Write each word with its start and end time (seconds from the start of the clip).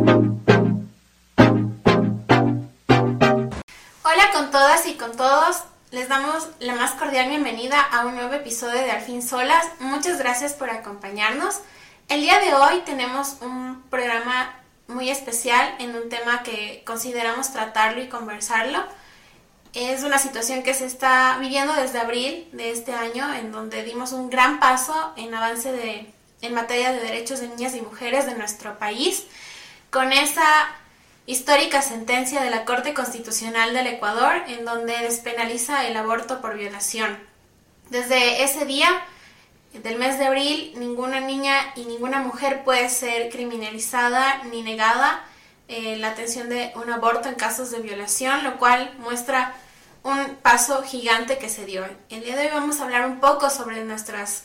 Hola 0.00 0.30
con 4.32 4.50
todas 4.50 4.86
y 4.86 4.94
con 4.94 5.14
todos. 5.14 5.64
Les 5.90 6.08
damos 6.08 6.48
la 6.58 6.74
más 6.74 6.92
cordial 6.92 7.28
bienvenida 7.28 7.82
a 7.82 8.06
un 8.06 8.14
nuevo 8.14 8.32
episodio 8.32 8.80
de 8.80 8.90
Al 8.90 9.02
fin 9.02 9.22
Solas. 9.22 9.66
Muchas 9.78 10.18
gracias 10.18 10.54
por 10.54 10.70
acompañarnos. 10.70 11.60
El 12.08 12.22
día 12.22 12.40
de 12.40 12.54
hoy 12.54 12.80
tenemos 12.86 13.36
un 13.42 13.82
programa 13.90 14.58
muy 14.88 15.10
especial 15.10 15.74
en 15.80 15.94
un 15.94 16.08
tema 16.08 16.42
que 16.44 16.82
consideramos 16.86 17.52
tratarlo 17.52 18.02
y 18.02 18.08
conversarlo. 18.08 18.82
Es 19.74 20.02
una 20.02 20.18
situación 20.18 20.62
que 20.62 20.72
se 20.72 20.86
está 20.86 21.36
viviendo 21.40 21.74
desde 21.74 21.98
abril 21.98 22.48
de 22.52 22.70
este 22.70 22.94
año, 22.94 23.34
en 23.34 23.52
donde 23.52 23.84
dimos 23.84 24.12
un 24.12 24.30
gran 24.30 24.60
paso 24.60 25.12
en 25.16 25.34
avance 25.34 25.70
de, 25.72 26.10
en 26.40 26.54
materia 26.54 26.90
de 26.92 27.00
derechos 27.00 27.40
de 27.40 27.48
niñas 27.48 27.74
y 27.74 27.82
mujeres 27.82 28.24
de 28.24 28.34
nuestro 28.34 28.78
país, 28.78 29.26
con 29.90 30.12
esa 30.12 30.68
histórica 31.26 31.82
sentencia 31.82 32.42
de 32.42 32.50
la 32.50 32.64
Corte 32.64 32.94
Constitucional 32.94 33.74
del 33.74 33.88
Ecuador, 33.88 34.42
en 34.48 34.64
donde 34.64 34.96
despenaliza 34.98 35.86
el 35.86 35.96
aborto 35.96 36.40
por 36.40 36.56
violación. 36.56 37.18
Desde 37.90 38.44
ese 38.44 38.64
día, 38.64 38.88
del 39.72 39.98
mes 39.98 40.18
de 40.18 40.26
abril, 40.26 40.72
ninguna 40.76 41.20
niña 41.20 41.54
y 41.76 41.84
ninguna 41.84 42.20
mujer 42.20 42.64
puede 42.64 42.88
ser 42.88 43.30
criminalizada 43.30 44.42
ni 44.44 44.62
negada 44.62 45.24
eh, 45.68 45.96
la 45.98 46.08
atención 46.08 46.48
de 46.48 46.72
un 46.74 46.90
aborto 46.90 47.28
en 47.28 47.36
casos 47.36 47.70
de 47.70 47.78
violación, 47.78 48.42
lo 48.42 48.58
cual 48.58 48.92
muestra 48.98 49.54
un 50.02 50.36
paso 50.42 50.82
gigante 50.82 51.38
que 51.38 51.48
se 51.48 51.66
dio. 51.66 51.84
El 52.08 52.24
día 52.24 52.36
de 52.36 52.46
hoy 52.46 52.50
vamos 52.52 52.80
a 52.80 52.84
hablar 52.84 53.06
un 53.06 53.20
poco 53.20 53.50
sobre 53.50 53.84
nuestras, 53.84 54.44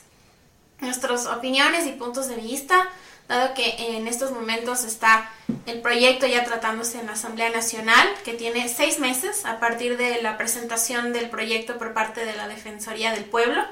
nuestras 0.80 1.26
opiniones 1.26 1.88
y 1.88 1.94
puntos 1.94 2.28
de 2.28 2.36
vista, 2.36 2.90
dado 3.28 3.54
que 3.54 3.76
en 3.98 4.08
estos 4.08 4.32
momentos 4.32 4.84
está 4.84 5.32
el 5.66 5.82
proyecto 5.82 6.28
ya 6.28 6.44
tratándose 6.44 7.00
en 7.00 7.08
la 7.08 7.14
Asamblea 7.14 7.50
Nacional, 7.50 8.08
que 8.24 8.34
tiene 8.34 8.70
seis 8.70 9.00
meses 9.00 9.46
a 9.46 9.60
partir 9.60 9.98
de 9.98 10.22
la 10.22 10.38
presentación 10.38 11.14
del 11.14 11.30
proyecto 11.30 11.78
por 11.78 11.94
parte 11.94 12.26
de 12.26 12.36
la 12.36 12.48
Defensoría 12.48 13.12
del 13.12 13.26
Pueblo 13.26 13.64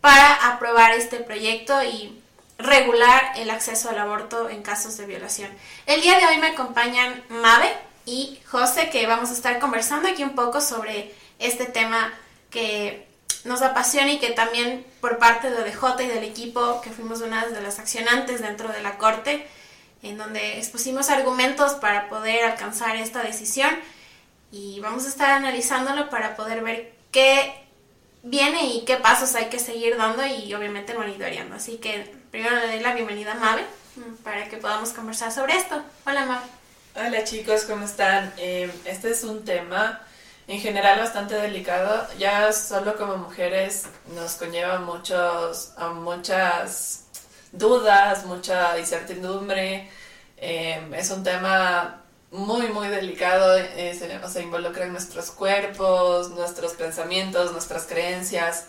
para 0.00 0.52
aprobar 0.52 0.92
este 0.92 1.18
proyecto 1.18 1.82
y 1.82 2.20
regular 2.58 3.32
el 3.36 3.50
acceso 3.50 3.90
al 3.90 3.98
aborto 3.98 4.50
en 4.50 4.62
casos 4.62 4.96
de 4.96 5.06
violación. 5.06 5.50
El 5.86 6.02
día 6.02 6.18
de 6.18 6.26
hoy 6.26 6.38
me 6.38 6.48
acompañan 6.48 7.22
Mabe 7.28 7.72
y 8.04 8.38
José, 8.50 8.90
que 8.90 9.06
vamos 9.06 9.30
a 9.30 9.34
estar 9.34 9.58
conversando 9.58 10.08
aquí 10.08 10.22
un 10.22 10.34
poco 10.34 10.60
sobre 10.60 11.14
este 11.38 11.64
tema 11.66 12.12
que 12.50 13.09
nos 13.44 13.62
apasiona 13.62 14.12
y 14.12 14.18
que 14.18 14.30
también 14.30 14.84
por 15.00 15.18
parte 15.18 15.50
de 15.50 15.56
ODJ 15.56 16.02
y 16.02 16.06
del 16.06 16.24
equipo, 16.24 16.80
que 16.80 16.90
fuimos 16.90 17.20
una 17.20 17.46
de 17.46 17.60
las 17.60 17.78
accionantes 17.78 18.40
dentro 18.40 18.68
de 18.68 18.82
la 18.82 18.98
Corte, 18.98 19.46
en 20.02 20.18
donde 20.18 20.58
expusimos 20.58 21.10
argumentos 21.10 21.74
para 21.74 22.08
poder 22.08 22.44
alcanzar 22.44 22.96
esta 22.96 23.22
decisión 23.22 23.70
y 24.52 24.80
vamos 24.80 25.04
a 25.04 25.08
estar 25.08 25.30
analizándolo 25.30 26.10
para 26.10 26.36
poder 26.36 26.62
ver 26.62 26.92
qué 27.12 27.54
viene 28.22 28.66
y 28.66 28.84
qué 28.84 28.96
pasos 28.96 29.34
hay 29.34 29.46
que 29.46 29.58
seguir 29.58 29.96
dando 29.96 30.24
y 30.26 30.52
obviamente 30.54 30.94
monitoreando. 30.94 31.56
Así 31.56 31.76
que 31.76 32.12
primero 32.30 32.56
le 32.56 32.66
doy 32.66 32.80
la 32.80 32.94
bienvenida 32.94 33.32
a 33.32 33.36
Mabe 33.36 33.64
mm, 33.96 34.22
para 34.22 34.48
que 34.48 34.56
podamos 34.56 34.90
conversar 34.90 35.32
sobre 35.32 35.56
esto. 35.56 35.82
Hola 36.06 36.26
Mabe. 36.26 36.46
Hola 36.96 37.24
chicos, 37.24 37.64
¿cómo 37.64 37.84
están? 37.84 38.32
Eh, 38.36 38.70
este 38.84 39.10
es 39.10 39.22
un 39.22 39.44
tema 39.44 40.00
en 40.50 40.60
general 40.60 40.98
bastante 40.98 41.36
delicado. 41.36 42.06
Ya 42.18 42.52
solo 42.52 42.96
como 42.96 43.16
mujeres 43.16 43.86
nos 44.16 44.34
conlleva 44.34 44.80
muchos, 44.80 45.72
a 45.76 45.90
muchas 45.90 47.04
dudas, 47.52 48.26
mucha 48.26 48.76
incertidumbre. 48.78 49.88
Eh, 50.38 50.80
es 50.96 51.10
un 51.10 51.22
tema 51.22 52.02
muy, 52.32 52.66
muy 52.68 52.88
delicado, 52.88 53.56
eh, 53.58 53.94
se, 53.96 54.16
o 54.18 54.28
sea, 54.28 54.42
involucran 54.42 54.90
nuestros 54.92 55.30
cuerpos, 55.30 56.30
nuestros 56.30 56.72
pensamientos, 56.72 57.52
nuestras 57.52 57.84
creencias. 57.86 58.66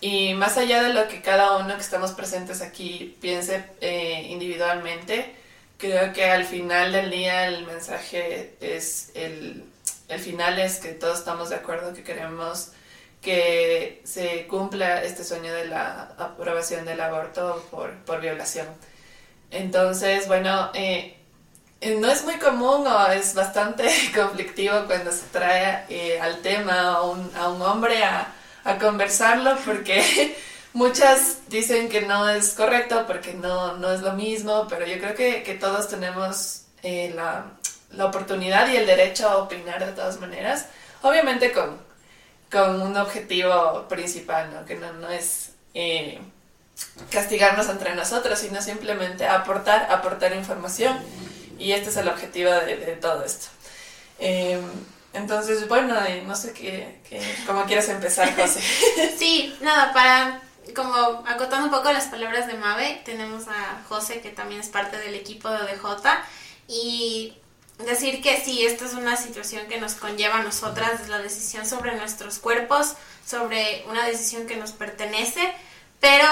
Y 0.00 0.34
más 0.34 0.58
allá 0.58 0.82
de 0.82 0.94
lo 0.94 1.08
que 1.08 1.22
cada 1.22 1.56
uno 1.58 1.74
que 1.74 1.82
estamos 1.82 2.12
presentes 2.12 2.62
aquí 2.62 3.16
piense 3.20 3.64
eh, 3.80 4.28
individualmente, 4.30 5.34
creo 5.76 6.12
que 6.12 6.24
al 6.30 6.44
final 6.44 6.92
del 6.92 7.10
día 7.10 7.48
el 7.48 7.66
mensaje 7.66 8.54
es, 8.60 9.10
el, 9.14 9.64
el 10.10 10.20
final 10.20 10.58
es 10.58 10.78
que 10.78 10.90
todos 10.90 11.18
estamos 11.20 11.50
de 11.50 11.56
acuerdo 11.56 11.94
que 11.94 12.02
queremos 12.02 12.72
que 13.22 14.00
se 14.04 14.46
cumpla 14.46 15.02
este 15.02 15.24
sueño 15.24 15.52
de 15.52 15.66
la 15.66 16.14
aprobación 16.18 16.84
del 16.84 17.00
aborto 17.00 17.64
por, 17.70 17.94
por 18.04 18.20
violación. 18.20 18.66
Entonces, 19.50 20.26
bueno, 20.26 20.70
eh, 20.74 21.16
eh, 21.80 21.96
no 21.98 22.10
es 22.10 22.24
muy 22.24 22.34
común 22.34 22.86
o 22.86 23.06
es 23.08 23.34
bastante 23.34 23.88
conflictivo 24.14 24.84
cuando 24.86 25.12
se 25.12 25.26
trae 25.32 25.84
eh, 25.88 26.20
al 26.20 26.40
tema 26.40 26.96
a 26.96 27.02
un, 27.02 27.30
a 27.36 27.48
un 27.48 27.62
hombre 27.62 28.04
a, 28.04 28.32
a, 28.64 28.78
conversarlo 28.78 29.56
porque 29.64 30.36
muchas 30.74 31.48
dicen 31.48 31.88
que 31.88 32.02
no 32.02 32.28
es 32.28 32.52
correcto 32.54 33.04
porque 33.06 33.34
no, 33.34 33.76
no 33.76 33.92
es 33.92 34.02
lo 34.02 34.12
mismo, 34.12 34.66
pero 34.68 34.86
yo 34.86 34.98
creo 34.98 35.14
que, 35.14 35.42
que 35.42 35.54
todos 35.54 35.88
tenemos 35.88 36.64
eh, 36.82 37.12
la, 37.14 37.46
la, 37.92 38.04
oportunidad 38.06 38.68
y 38.68 38.76
el 38.76 38.86
derecho 38.86 39.28
a 39.28 39.38
opinar 39.38 39.84
de 39.84 39.92
todas 39.92 40.20
maneras, 40.20 40.66
obviamente 41.02 41.52
con, 41.52 41.78
con 42.50 42.82
un 42.82 42.96
objetivo 42.96 43.86
principal, 43.88 44.52
¿no? 44.52 44.64
que 44.64 44.76
no, 44.76 44.92
no 44.94 45.08
es 45.08 45.50
castigarnos 47.10 47.68
entre 47.68 47.94
nosotros, 47.94 48.38
sino 48.38 48.60
simplemente 48.62 49.26
aportar, 49.26 49.90
aportar 49.90 50.34
información 50.34 50.98
y 51.58 51.72
este 51.72 51.90
es 51.90 51.96
el 51.96 52.08
objetivo 52.08 52.50
de, 52.50 52.98
todo 53.00 53.24
esto. 53.24 53.48
Em, 54.18 54.62
entonces, 55.12 55.68
bueno, 55.68 55.94
no 56.26 56.36
sé 56.36 56.52
qué, 56.52 57.00
cómo 57.46 57.64
quieres 57.64 57.88
empezar, 57.88 58.34
José. 58.36 58.60
sí, 59.18 59.54
nada, 59.60 59.92
para 59.92 60.40
como 60.74 61.24
acotando 61.26 61.66
un 61.66 61.70
poco 61.70 61.92
las 61.92 62.06
palabras 62.06 62.46
de 62.46 62.54
Mabe, 62.54 63.02
tenemos 63.04 63.48
a 63.48 63.82
José 63.88 64.20
que 64.20 64.30
también 64.30 64.60
es 64.60 64.68
parte 64.68 64.98
del 64.98 65.14
equipo 65.14 65.48
de 65.50 65.56
ODJ 65.56 66.06
y 66.68 67.34
decir 67.86 68.22
que 68.22 68.40
sí, 68.40 68.64
esta 68.64 68.84
es 68.84 68.94
una 68.94 69.16
situación 69.16 69.66
que 69.68 69.80
nos 69.80 69.94
conlleva 69.94 70.38
a 70.38 70.42
nosotras, 70.42 71.08
la 71.08 71.18
decisión 71.18 71.66
sobre 71.66 71.96
nuestros 71.96 72.38
cuerpos, 72.38 72.94
sobre 73.26 73.84
una 73.88 74.06
decisión 74.06 74.46
que 74.46 74.56
nos 74.56 74.72
pertenece, 74.72 75.52
pero 76.00 76.26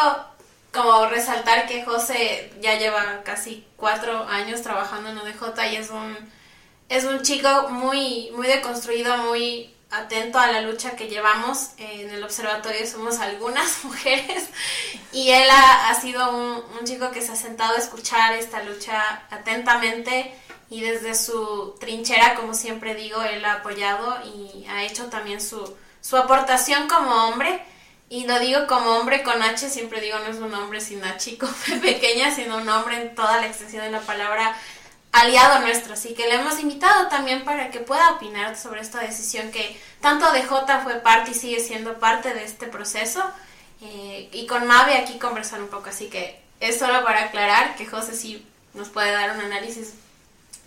como 0.73 1.07
resaltar 1.07 1.67
que 1.67 1.85
José 1.85 2.53
ya 2.61 2.79
lleva 2.79 3.23
casi 3.25 3.67
cuatro 3.77 4.25
años 4.25 4.63
trabajando 4.63 5.11
en 5.11 5.19
ODJ 5.19 5.73
y 5.73 5.77
es 5.77 5.91
un, 5.91 6.17
es 6.89 7.05
un 7.05 7.23
chico 7.23 7.69
muy, 7.71 8.31
muy 8.35 8.47
deconstruido, 8.47 9.17
muy 9.19 9.75
atento 9.91 10.39
a 10.39 10.49
la 10.49 10.61
lucha 10.61 10.97
que 10.97 11.09
llevamos. 11.09 11.71
En 11.79 12.11
el 12.11 12.23
observatorio 12.23 12.87
somos 12.87 13.19
algunas 13.19 13.85
mujeres 13.85 14.45
y 15.13 15.31
él 15.31 15.49
ha, 15.51 15.95
sido 16.01 16.31
un, 16.31 16.63
un, 16.79 16.85
chico 16.85 17.11
que 17.11 17.23
se 17.23 17.33
ha 17.33 17.37
sentado 17.37 17.75
a 17.75 17.79
escuchar 17.79 18.35
esta 18.35 18.63
lucha 18.63 19.23
atentamente 19.31 20.35
y 20.71 20.81
desde 20.81 21.15
su 21.15 21.75
trinchera, 21.81 22.35
como 22.35 22.55
siempre 22.55 22.95
digo, 22.95 23.23
él 23.23 23.45
ha 23.45 23.55
apoyado 23.55 24.19
y 24.25 24.67
ha 24.67 24.85
hecho 24.85 25.07
también 25.07 25.41
su, 25.41 25.77
su 26.01 26.17
aportación 26.17 26.89
como 26.89 27.29
hombre 27.29 27.63
y 28.11 28.27
lo 28.27 28.39
digo 28.39 28.67
como 28.67 28.97
hombre 28.97 29.23
con 29.23 29.43
H, 29.43 29.69
siempre 29.69 30.01
digo 30.01 30.19
no 30.19 30.27
es 30.27 30.39
un 30.39 30.55
hombre 30.55 30.81
sin 30.81 31.05
H 31.05 31.37
como 31.39 31.53
pequeña, 31.83 32.35
sino 32.35 32.57
un 32.57 32.69
hombre 32.69 33.01
en 33.01 33.15
toda 33.15 33.41
la 33.41 33.47
extensión 33.47 33.85
de 33.85 33.91
la 33.91 34.01
palabra 34.01 34.57
aliado 35.13 35.61
nuestro. 35.61 35.95
Así 35.95 36.15
que 36.15 36.27
le 36.27 36.37
hemos 36.37 36.59
invitado 36.61 37.09
también 37.09 37.45
para 37.45 37.71
que 37.71 37.81
pueda 37.81 38.13
opinar 38.13 38.57
sobre 38.57 38.81
esta 38.81 39.01
decisión 39.01 39.51
que 39.51 39.79
tanto 40.01 40.31
DJ 40.33 40.81
fue 40.83 40.95
parte 40.97 41.33
y 41.33 41.35
sigue 41.35 41.61
siendo 41.61 41.99
parte 41.99 42.33
de 42.33 42.45
este 42.45 42.67
proceso. 42.67 43.23
Eh, 43.81 44.29
y 44.33 44.47
con 44.47 44.67
Mabe 44.67 44.97
aquí 44.97 45.19
conversar 45.19 45.61
un 45.61 45.69
poco. 45.69 45.91
Así 45.91 46.09
que 46.09 46.41
es 46.61 46.79
solo 46.79 47.05
para 47.05 47.25
aclarar 47.25 47.77
que 47.77 47.87
José 47.87 48.15
sí 48.15 48.47
nos 48.75 48.89
puede 48.89 49.13
dar 49.13 49.37
un 49.37 49.41
análisis 49.41 49.95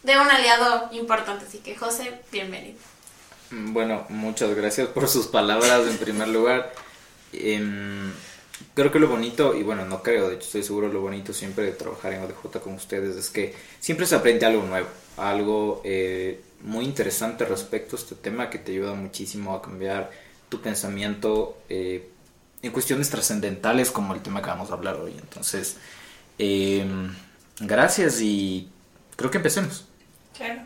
de 0.03 0.17
un 0.17 0.29
aliado 0.29 0.90
importante. 0.91 1.46
Así 1.46 1.59
que 1.59 1.76
José, 1.76 2.22
bienvenido. 2.31 2.78
Bueno, 3.52 4.05
muchas 4.09 4.55
gracias 4.55 4.87
por 4.87 5.09
sus 5.09 5.28
palabras 5.28 5.85
en 5.87 5.97
primer 5.97 6.29
lugar. 6.29 6.72
Em, 7.34 8.11
creo 8.73 8.91
que 8.91 8.99
lo 8.99 9.09
bonito, 9.09 9.55
y 9.55 9.64
bueno, 9.64 9.85
no 9.85 10.02
creo, 10.02 10.29
de 10.29 10.35
hecho 10.35 10.46
estoy 10.46 10.64
seguro, 10.64 10.87
lo 10.87 11.02
bonito 11.02 11.34
siempre 11.34 11.66
de 11.66 11.72
trabajar 11.73 12.14
en 12.14 12.23
ODJ 12.23 12.59
con 12.61 12.73
ustedes 12.73 13.16
es 13.16 13.29
que 13.29 13.53
siempre 13.79 14.05
se 14.05 14.16
aprende 14.16 14.46
algo 14.46 14.64
nuevo, 14.64 14.87
algo 15.17 15.81
eh, 15.84 16.41
muy 16.61 16.85
interesante 16.85 17.46
respecto 17.46 17.96
a 17.96 17.99
este 17.99 18.16
tema 18.16 18.49
que 18.49 18.59
te 18.59 18.72
ayuda 18.72 18.93
muchísimo 18.93 19.53
a 19.53 19.61
cambiar 19.61 20.11
tu 20.49 20.61
pensamiento 20.61 21.58
eh, 21.70 22.09
en 22.61 22.72
cuestiones 22.72 23.09
trascendentales 23.09 23.91
como 23.91 24.14
el 24.14 24.22
tema 24.22 24.41
que 24.41 24.47
vamos 24.47 24.72
a 24.72 24.73
hablar 24.73 24.96
hoy. 24.96 25.14
Entonces, 25.17 25.78
em, 26.37 27.14
gracias 27.59 28.22
y 28.22 28.70
creo 29.16 29.31
que 29.31 29.37
empecemos. 29.37 29.91
Claro, 30.41 30.61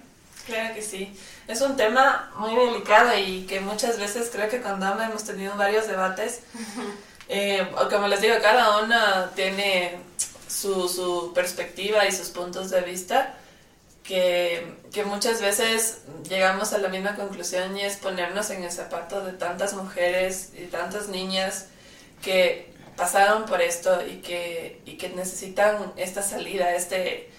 claro 0.45 0.73
que 0.73 0.81
sí. 0.81 1.13
Es 1.49 1.59
un 1.59 1.75
tema 1.75 2.31
muy 2.37 2.55
delicado 2.55 3.17
y 3.17 3.45
que 3.45 3.59
muchas 3.59 3.99
veces 3.99 4.29
creo 4.31 4.49
que 4.49 4.61
con 4.61 4.79
Dama 4.79 5.05
hemos 5.05 5.25
tenido 5.25 5.55
varios 5.55 5.87
debates. 5.87 6.41
Eh, 7.27 7.67
como 7.89 8.07
les 8.07 8.21
digo, 8.21 8.35
cada 8.39 8.83
una 8.83 9.31
tiene 9.33 9.97
su, 10.47 10.87
su, 10.87 11.31
perspectiva 11.33 12.05
y 12.05 12.11
sus 12.11 12.29
puntos 12.29 12.69
de 12.69 12.81
vista. 12.81 13.35
que, 14.03 14.75
que, 14.93 15.03
muchas 15.05 15.41
veces 15.41 16.01
llegamos 16.29 16.73
a 16.73 16.77
la 16.77 16.87
misma 16.87 17.15
conclusión 17.15 17.75
y 17.75 17.81
es 17.81 17.95
ponernos 17.97 18.51
en 18.51 18.63
el 18.63 18.71
zapato 18.71 19.25
de 19.25 19.33
tantas 19.33 19.73
mujeres 19.73 20.51
y 20.55 20.65
tantas 20.65 21.07
niñas 21.07 21.65
que 22.21 22.71
pasaron 22.95 23.45
por 23.45 23.59
esto 23.59 24.05
y 24.05 24.17
que, 24.17 24.83
y 24.85 24.97
que 24.97 25.09
necesitan 25.09 25.93
esta 25.97 26.21
salida, 26.21 26.75
este, 26.75 27.31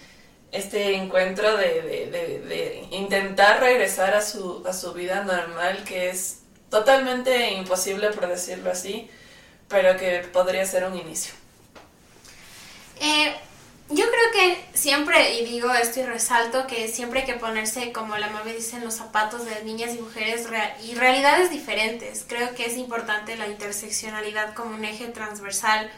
este 0.53 0.95
encuentro 0.95 1.57
de, 1.57 2.87
intentar 2.91 3.61
regresar 3.61 4.15
a 4.15 4.23
su, 4.23 4.65
a 4.67 4.73
su 4.73 4.93
vida 4.93 5.25
normal, 5.25 5.85
que 5.85 6.11
es 6.11 6.41
totalmente 6.71 7.53
imposible 7.53 8.11
por 8.11 8.29
decirlo 8.29 8.71
así, 8.71 9.11
pero 9.69 9.97
que 9.97 10.21
podría 10.33 10.65
ser 10.65 10.85
un 10.85 10.97
inicio. 10.97 11.35
Eh, 13.01 13.35
yo 13.89 14.05
creo 14.05 14.33
que 14.33 14.65
siempre, 14.75 15.39
y 15.39 15.45
digo 15.45 15.73
esto 15.73 16.01
y 16.01 16.03
resalto, 16.05 16.67
que 16.67 16.89
siempre 16.89 17.21
hay 17.21 17.27
que 17.27 17.35
ponerse, 17.35 17.93
como 17.93 18.17
la 18.17 18.31
mami 18.31 18.53
dice, 18.53 18.77
en 18.77 18.85
los 18.85 18.95
zapatos 18.95 19.45
de 19.45 19.63
niñas 19.65 19.95
y 19.95 19.99
mujeres 19.99 20.49
y 20.83 20.95
realidades 20.95 21.51
diferentes. 21.51 22.25
Creo 22.27 22.55
que 22.55 22.67
es 22.67 22.77
importante 22.77 23.37
la 23.37 23.47
interseccionalidad 23.47 24.55
como 24.55 24.75
un 24.75 24.85
eje 24.85 25.07
transversal 25.09 25.91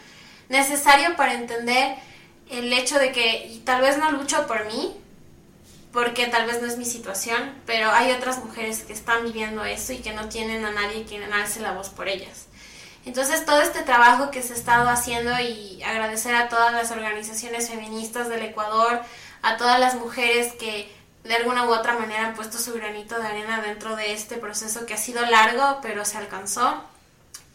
necesario 0.51 1.17
para 1.17 1.35
entender 1.35 1.97
el 2.51 2.73
hecho 2.73 2.99
de 2.99 3.13
que 3.13 3.61
tal 3.65 3.83
vez 3.83 3.99
no 3.99 4.11
lucho 4.11 4.47
por 4.47 4.67
mí, 4.67 4.95
porque 5.93 6.27
tal 6.27 6.47
vez 6.47 6.61
no 6.61 6.69
es 6.69 6.77
mi 6.77 6.85
situación, 6.85 7.55
pero 7.67 7.91
hay 7.91 8.13
otras 8.13 8.45
mujeres 8.45 8.83
que 8.83 8.93
están 8.93 9.25
viviendo 9.25 9.65
eso 9.65 9.93
y 9.93 9.99
que 9.99 10.13
no 10.13 10.29
tienen 10.29 10.65
a 10.65 10.71
nadie 10.71 11.05
quien 11.05 11.33
alce 11.33 11.61
la 11.61 11.73
voz 11.73 11.89
por 11.89 12.09
ellas. 12.09 12.47
Entonces 13.07 13.47
todo 13.47 13.63
este 13.63 13.83
trabajo 13.83 14.31
que 14.31 14.43
se 14.43 14.53
ha 14.53 14.57
estado 14.57 14.89
haciendo 14.91 15.31
y 15.41 15.83
agradecer 15.83 16.35
a 16.35 16.49
todas 16.49 16.73
las 16.73 16.91
organizaciones 16.91 17.71
feministas 17.71 18.29
del 18.29 18.43
Ecuador, 18.43 19.01
a 19.43 19.57
todas 19.57 19.81
las 19.81 19.95
mujeres 19.95 20.53
que 20.55 20.93
de 21.25 21.35
alguna 21.35 21.67
u 21.67 21.73
otra 21.73 21.95
manera 21.95 22.27
han 22.27 22.35
puesto 22.35 22.59
su 22.59 22.75
granito 22.75 23.19
de 23.19 23.27
arena 23.27 23.61
dentro 23.61 23.97
de 23.97 24.13
este 24.13 24.37
proceso 24.37 24.87
que 24.87 24.95
ha 24.95 24.99
sido 24.99 25.25
largo, 25.27 25.79
pero 25.83 26.05
se 26.05 26.19
alcanzó. 26.19 26.83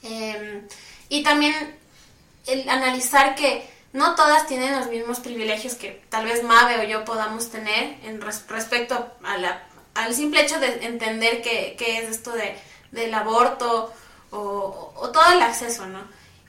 Em, 0.02 0.68
y 1.10 1.24
también 1.24 1.54
el 2.48 2.68
analizar 2.68 3.36
que 3.36 3.70
no 3.94 4.16
todas 4.16 4.48
tienen 4.48 4.76
los 4.76 4.90
mismos 4.90 5.20
privilegios 5.20 5.76
que 5.76 6.04
tal 6.10 6.26
vez 6.26 6.44
Mabe 6.44 6.80
o 6.80 6.84
yo 6.84 7.06
podamos 7.06 7.50
tener 7.50 7.98
en 8.04 8.20
respecto 8.22 9.12
a 9.24 9.38
la, 9.38 9.64
al 9.94 10.14
simple 10.14 10.42
hecho 10.42 10.60
de 10.60 10.86
entender 10.86 11.42
qué, 11.42 11.76
es 11.78 12.10
esto 12.10 12.32
de, 12.32 12.56
del 12.92 13.14
aborto 13.14 13.94
o, 14.32 14.94
o, 14.96 15.10
todo 15.12 15.32
el 15.32 15.42
acceso, 15.44 15.86
¿no? 15.86 16.00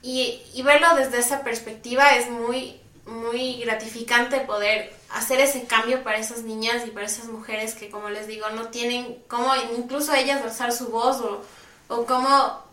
Y, 0.01 0.43
y, 0.55 0.63
verlo 0.63 0.95
desde 0.97 1.19
esa 1.19 1.43
perspectiva 1.43 2.17
es 2.17 2.31
muy, 2.31 2.81
muy 3.07 3.61
gratificante 3.61 4.41
poder 4.41 4.95
hacer 5.11 5.41
ese 5.41 5.65
cambio 5.65 6.03
para 6.03 6.19
esas 6.19 6.43
niñas 6.43 6.87
y 6.87 6.91
para 6.91 7.07
esas 7.07 7.27
mujeres 7.27 7.75
que, 7.75 7.91
como 7.91 8.09
les 8.11 8.27
digo, 8.27 8.49
no 8.51 8.69
tienen 8.69 9.23
cómo 9.29 9.55
incluso 9.77 10.15
ellas 10.15 10.43
alzar 10.43 10.73
su 10.73 10.89
voz 10.89 11.21
o, 11.21 11.43
o 11.89 12.07
cómo 12.07 12.65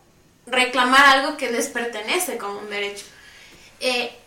reclamar 0.45 1.05
algo 1.17 1.37
que 1.37 1.51
les 1.51 1.67
pertenece 1.67 2.37
como 2.37 2.59
un 2.59 2.69
derecho. 2.69 3.05
Eh, 3.79 4.17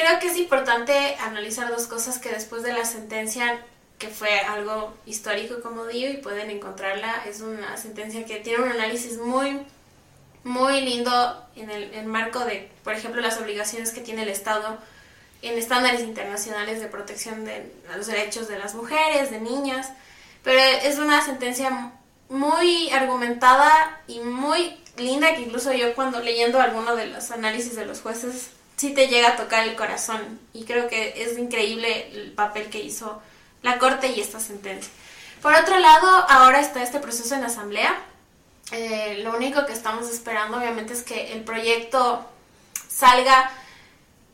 creo 0.00 0.18
que 0.18 0.28
es 0.28 0.36
importante 0.36 1.16
analizar 1.20 1.68
dos 1.70 1.86
cosas 1.86 2.18
que 2.18 2.30
después 2.30 2.62
de 2.62 2.72
la 2.72 2.84
sentencia, 2.84 3.60
que 3.98 4.08
fue 4.08 4.40
algo 4.40 4.94
histórico, 5.06 5.60
como 5.60 5.84
digo, 5.86 6.12
y 6.12 6.16
pueden 6.16 6.50
encontrarla, 6.50 7.24
es 7.26 7.40
una 7.40 7.76
sentencia 7.76 8.24
que 8.24 8.36
tiene 8.36 8.62
un 8.62 8.70
análisis 8.70 9.18
muy, 9.18 9.60
muy 10.44 10.80
lindo 10.80 11.46
en 11.54 11.70
el 11.70 12.06
marco 12.06 12.40
de, 12.40 12.70
por 12.82 12.94
ejemplo, 12.94 13.20
las 13.20 13.38
obligaciones 13.38 13.92
que 13.92 14.00
tiene 14.00 14.22
el 14.22 14.30
Estado 14.30 14.78
en 15.42 15.58
estándares 15.58 16.00
internacionales 16.00 16.80
de 16.80 16.86
protección 16.86 17.44
de 17.44 17.72
los 17.96 18.06
derechos 18.06 18.48
de 18.48 18.58
las 18.58 18.74
mujeres, 18.74 19.30
de 19.30 19.40
niñas, 19.40 19.90
pero 20.42 20.60
es 20.60 20.98
una 20.98 21.24
sentencia 21.24 21.92
muy 22.28 22.90
argumentada 22.90 24.00
y 24.06 24.20
muy 24.20 24.76
linda 24.96 25.34
que 25.34 25.42
incluso 25.42 25.72
yo 25.72 25.94
cuando 25.94 26.20
leyendo 26.20 26.60
alguno 26.60 26.94
de 26.96 27.06
los 27.06 27.30
análisis 27.30 27.74
de 27.76 27.86
los 27.86 28.00
jueces 28.00 28.50
sí 28.80 28.94
te 28.94 29.08
llega 29.08 29.28
a 29.28 29.36
tocar 29.36 29.68
el 29.68 29.76
corazón 29.76 30.40
y 30.54 30.64
creo 30.64 30.88
que 30.88 31.22
es 31.22 31.36
increíble 31.36 32.08
el 32.14 32.32
papel 32.32 32.70
que 32.70 32.82
hizo 32.82 33.20
la 33.60 33.78
Corte 33.78 34.06
y 34.06 34.20
esta 34.22 34.40
sentencia. 34.40 34.90
Por 35.42 35.52
otro 35.52 35.78
lado, 35.78 36.08
ahora 36.30 36.60
está 36.60 36.82
este 36.82 36.98
proceso 36.98 37.34
en 37.34 37.44
asamblea. 37.44 37.94
Eh, 38.72 39.20
lo 39.22 39.36
único 39.36 39.66
que 39.66 39.74
estamos 39.74 40.08
esperando 40.08 40.56
obviamente 40.56 40.94
es 40.94 41.02
que 41.02 41.34
el 41.34 41.44
proyecto 41.44 42.26
salga 42.88 43.50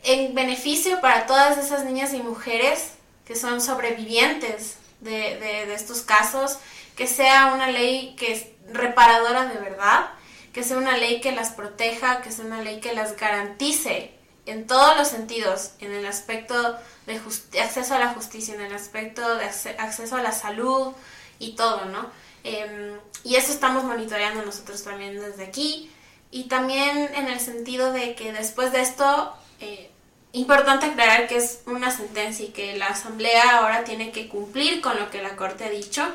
en 0.04 0.32
beneficio 0.32 1.00
para 1.00 1.26
todas 1.26 1.58
esas 1.58 1.84
niñas 1.84 2.14
y 2.14 2.22
mujeres 2.22 2.93
que 3.26 3.34
son 3.34 3.60
sobrevivientes 3.60 4.76
de, 5.00 5.40
de 5.40 5.75
estos 5.75 6.02
casos, 6.02 6.58
que 6.94 7.08
sea 7.08 7.52
una 7.52 7.69
ley 7.69 8.14
que 8.16 8.32
es 8.32 8.46
reparadora 8.72 9.46
de 9.46 9.58
verdad, 9.58 10.10
que 10.52 10.62
sea 10.62 10.76
una 10.76 10.96
ley 10.96 11.20
que 11.20 11.32
las 11.32 11.50
proteja, 11.50 12.22
que 12.22 12.31
sea 12.31 12.44
una 12.44 12.62
ley 12.62 12.78
que 12.78 12.94
las 12.94 13.16
garantice 13.16 14.16
en 14.46 14.66
todos 14.66 14.96
los 14.96 15.08
sentidos, 15.08 15.72
en 15.81 15.93
el 15.93 16.06
aspecto 16.06 16.78
de, 17.06 17.20
acceso 17.60 17.94
a 17.94 17.98
la 17.98 18.14
justicia, 18.14 18.54
en 18.54 18.60
el 18.60 18.75
aspecto 18.75 19.37
de 19.37 19.44
acceso 19.44 20.16
a 20.16 20.22
la 20.22 20.32
salud 20.32 20.93
y 21.38 21.54
todo, 21.56 21.84
¿no? 21.87 22.10
Em, 22.44 22.98
y 23.25 23.34
eso 23.34 23.52
estamos 23.52 23.84
monitoreando 23.84 24.44
nosotros 24.44 24.84
también 24.84 25.20
desde 25.20 25.44
aquí. 25.44 25.90
Y 26.31 26.44
también 26.44 27.10
en 27.14 27.28
el 27.28 27.40
sentido 27.40 27.93
de 27.93 28.14
que 28.14 28.32
después 28.32 28.72
de 28.72 28.81
esto, 28.82 29.34
eh, 29.60 29.90
importante 30.32 30.87
aclarar 30.87 31.28
que 31.28 31.37
es 31.37 31.62
una 31.66 31.90
sentencia 31.90 32.46
y 32.46 32.50
que 32.50 32.76
la 32.76 32.88
Asamblea 32.88 33.58
ahora 33.58 33.84
tiene 33.84 34.12
que 34.12 34.28
cumplir 34.28 34.81
con 34.81 34.98
lo 34.98 35.10
que 35.10 35.22
la 35.22 35.34
Corte 35.37 35.64
ha 35.64 35.70
dicho. 35.70 36.06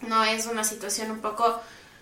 No 0.00 0.24
es 0.24 0.46
una 0.46 0.64
situación 0.64 1.10
un 1.10 1.20
poco 1.20 1.60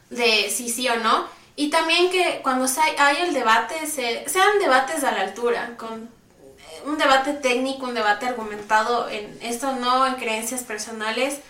de 0.08 0.50
sí, 0.50 0.69
sí 0.69 0.88
o 0.88 0.96
no, 0.96 1.28
y 1.61 1.69
también 1.69 2.11
que 2.11 2.41
cuando 2.43 2.67
hay 2.97 3.17
el 3.21 3.35
debate, 3.35 3.87
se, 3.87 4.27
sean 4.27 4.59
debates 4.59 5.05
a 5.05 5.12
la 5.12 5.21
altura, 5.21 5.75
con 5.77 6.05
eh, 6.05 6.83
un 6.87 6.97
debate 6.97 7.35
técnico, 7.35 7.85
un 7.85 7.93
debate 7.93 8.25
argumentado 8.25 9.11
en 9.11 9.39
esto, 9.43 9.73
no 9.73 10.07
en 10.07 10.15
creencias 10.15 10.62
personales, 10.62 11.41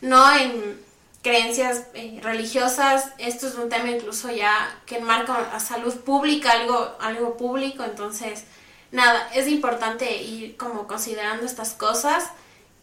no 0.00 0.34
en 0.34 0.80
creencias 1.22 1.82
eh, 1.92 2.18
religiosas. 2.22 3.10
Esto 3.18 3.46
es 3.46 3.56
un 3.56 3.68
tema 3.68 3.90
incluso 3.90 4.30
ya 4.30 4.74
que 4.86 4.96
enmarca 4.96 5.50
a 5.52 5.60
salud 5.60 5.94
pública, 5.96 6.52
algo, 6.52 6.96
algo 6.98 7.36
público. 7.36 7.84
Entonces, 7.84 8.44
nada, 8.90 9.28
es 9.34 9.48
importante 9.48 10.22
ir 10.22 10.56
como 10.56 10.86
considerando 10.86 11.44
estas 11.44 11.74
cosas 11.74 12.24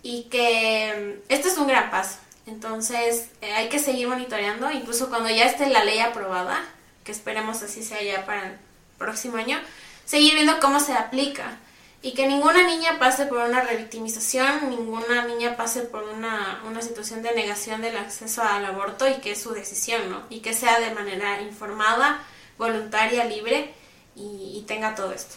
y 0.03 0.25
que 0.25 1.17
mm, 1.17 1.33
este 1.33 1.47
es 1.47 1.57
un 1.57 1.65
gran 1.65 1.89
paso. 1.89 2.19
Entonces, 2.45 3.29
eh, 3.41 3.53
hay 3.53 3.69
que 3.69 3.79
seguir 3.79 4.07
monitoreando, 4.07 4.69
incluso 4.69 5.09
cuando 5.09 5.31
ya 5.31 5.45
esté 5.45 5.67
la 5.67 5.83
ley 5.83 5.97
aprobada, 5.97 6.63
que 7.05 7.13
esperemos 7.13 7.61
así 7.61 7.83
sea 7.83 8.01
ya 8.01 8.25
para 8.25 8.47
el 8.47 8.57
próximo 8.97 9.37
año, 9.37 9.57
seguir 10.03 10.33
viendo 10.33 10.59
cómo 10.59 10.81
se 10.81 10.93
aplica 10.93 11.59
y 12.01 12.13
que 12.13 12.27
ninguna 12.27 12.63
niña 12.67 12.99
pase 12.99 13.25
por 13.25 13.39
una 13.39 13.61
revictimización, 13.61 14.69
ninguna 14.69 15.25
niña 15.25 15.55
pase 15.55 15.81
por 15.81 16.03
una, 16.03 16.61
una 16.67 16.81
situación 16.81 17.21
de 17.21 17.33
negación 17.33 17.81
del 17.81 17.97
acceso 17.97 18.43
al 18.43 18.65
aborto 18.65 19.07
y 19.07 19.15
que 19.15 19.31
es 19.31 19.41
su 19.41 19.53
decisión, 19.53 20.09
¿no? 20.09 20.23
Y 20.29 20.41
que 20.41 20.53
sea 20.53 20.79
de 20.79 20.93
manera 20.93 21.41
informada, 21.41 22.23
voluntaria, 22.57 23.25
libre 23.25 23.73
y, 24.15 24.63
tenga 24.67 24.95
todo 24.95 25.11
esto. 25.13 25.35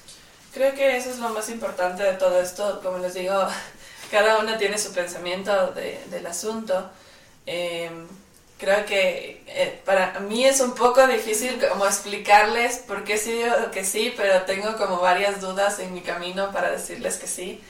Creo 0.52 0.75
que 0.75 0.96
eso 0.96 1.10
es 1.10 1.18
lo 1.18 1.30
más 1.30 1.48
importante 1.48 2.02
de 2.02 2.14
todo 2.14 2.40
esto. 2.40 2.80
Como 2.82 2.98
les 2.98 3.14
digo, 3.14 3.46
cada 4.10 4.38
una 4.38 4.58
tiene 4.58 4.78
su 4.78 4.92
pensamiento 4.92 5.68
de, 5.72 6.02
del 6.10 6.26
asunto. 6.26 6.90
Eh, 7.46 7.90
creo 8.58 8.84
que 8.84 9.42
eh, 9.46 9.80
para 9.84 10.18
mí 10.20 10.44
es 10.44 10.60
un 10.60 10.74
poco 10.74 11.06
difícil 11.06 11.58
como 11.68 11.86
explicarles 11.86 12.78
por 12.78 13.04
qué 13.04 13.16
sí 13.16 13.32
digo 13.32 13.70
que 13.72 13.84
sí, 13.84 14.12
pero 14.16 14.42
tengo 14.42 14.76
como 14.76 14.98
varias 15.00 15.40
dudas 15.40 15.78
en 15.78 15.94
mi 15.94 16.00
camino 16.00 16.52
para 16.52 16.70
decirles 16.70 17.16
que 17.16 17.26
sí. 17.26 17.62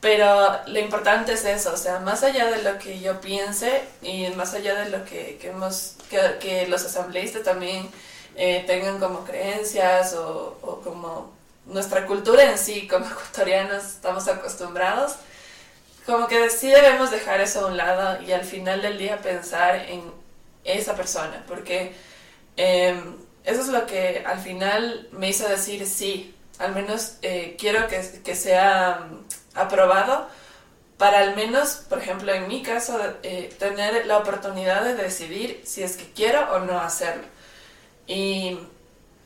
Pero 0.00 0.60
lo 0.66 0.78
importante 0.78 1.32
es 1.32 1.44
eso, 1.44 1.72
o 1.72 1.76
sea, 1.76 2.00
más 2.00 2.22
allá 2.22 2.50
de 2.50 2.62
lo 2.62 2.78
que 2.78 3.00
yo 3.00 3.20
piense 3.20 3.82
y 4.02 4.28
más 4.30 4.54
allá 4.54 4.74
de 4.74 4.90
lo 4.90 5.04
que, 5.04 5.38
que 5.40 5.48
hemos, 5.48 5.96
que, 6.10 6.36
que, 6.40 6.66
los 6.68 6.84
asambleístas 6.84 7.42
también 7.42 7.88
eh, 8.36 8.64
tengan 8.66 8.98
como 9.00 9.24
creencias 9.24 10.12
o, 10.14 10.58
o 10.62 10.80
como 10.82 11.32
nuestra 11.66 12.06
cultura 12.06 12.44
en 12.44 12.58
sí, 12.58 12.86
como 12.86 13.06
ecuatorianos 13.10 13.84
estamos 13.84 14.28
acostumbrados, 14.28 15.16
como 16.06 16.28
que 16.28 16.48
sí 16.50 16.70
debemos 16.70 17.10
dejar 17.10 17.40
eso 17.40 17.60
a 17.60 17.66
un 17.66 17.76
lado 17.76 18.22
y 18.22 18.32
al 18.32 18.44
final 18.44 18.80
del 18.80 18.96
día 18.96 19.18
pensar 19.18 19.74
en 19.88 20.02
esa 20.64 20.94
persona, 20.94 21.44
porque 21.48 21.92
em, 22.56 23.16
eso 23.44 23.60
es 23.60 23.68
lo 23.68 23.86
que 23.86 24.22
al 24.24 24.38
final 24.40 25.08
me 25.12 25.28
hizo 25.28 25.48
decir 25.48 25.86
sí, 25.86 26.34
al 26.58 26.74
menos 26.74 27.16
eh, 27.22 27.56
quiero 27.58 27.88
que, 27.88 28.00
que, 28.24 28.34
sea 28.36 29.06
mm, 29.10 29.24
aprobado 29.58 30.28
para 30.98 31.20
al 31.20 31.36
menos, 31.36 31.82
por 31.88 31.98
ejemplo, 31.98 32.32
en 32.32 32.48
mi 32.48 32.62
caso, 32.62 32.98
eh, 33.22 33.54
tener 33.58 34.06
la 34.06 34.18
oportunidad 34.18 34.84
de 34.84 34.94
decidir 34.94 35.60
si 35.64 35.82
es 35.82 35.96
que 35.96 36.10
quiero 36.12 36.40
o 36.54 36.60
no 36.60 36.80
hacerlo. 36.80 37.24
Y, 38.06 38.58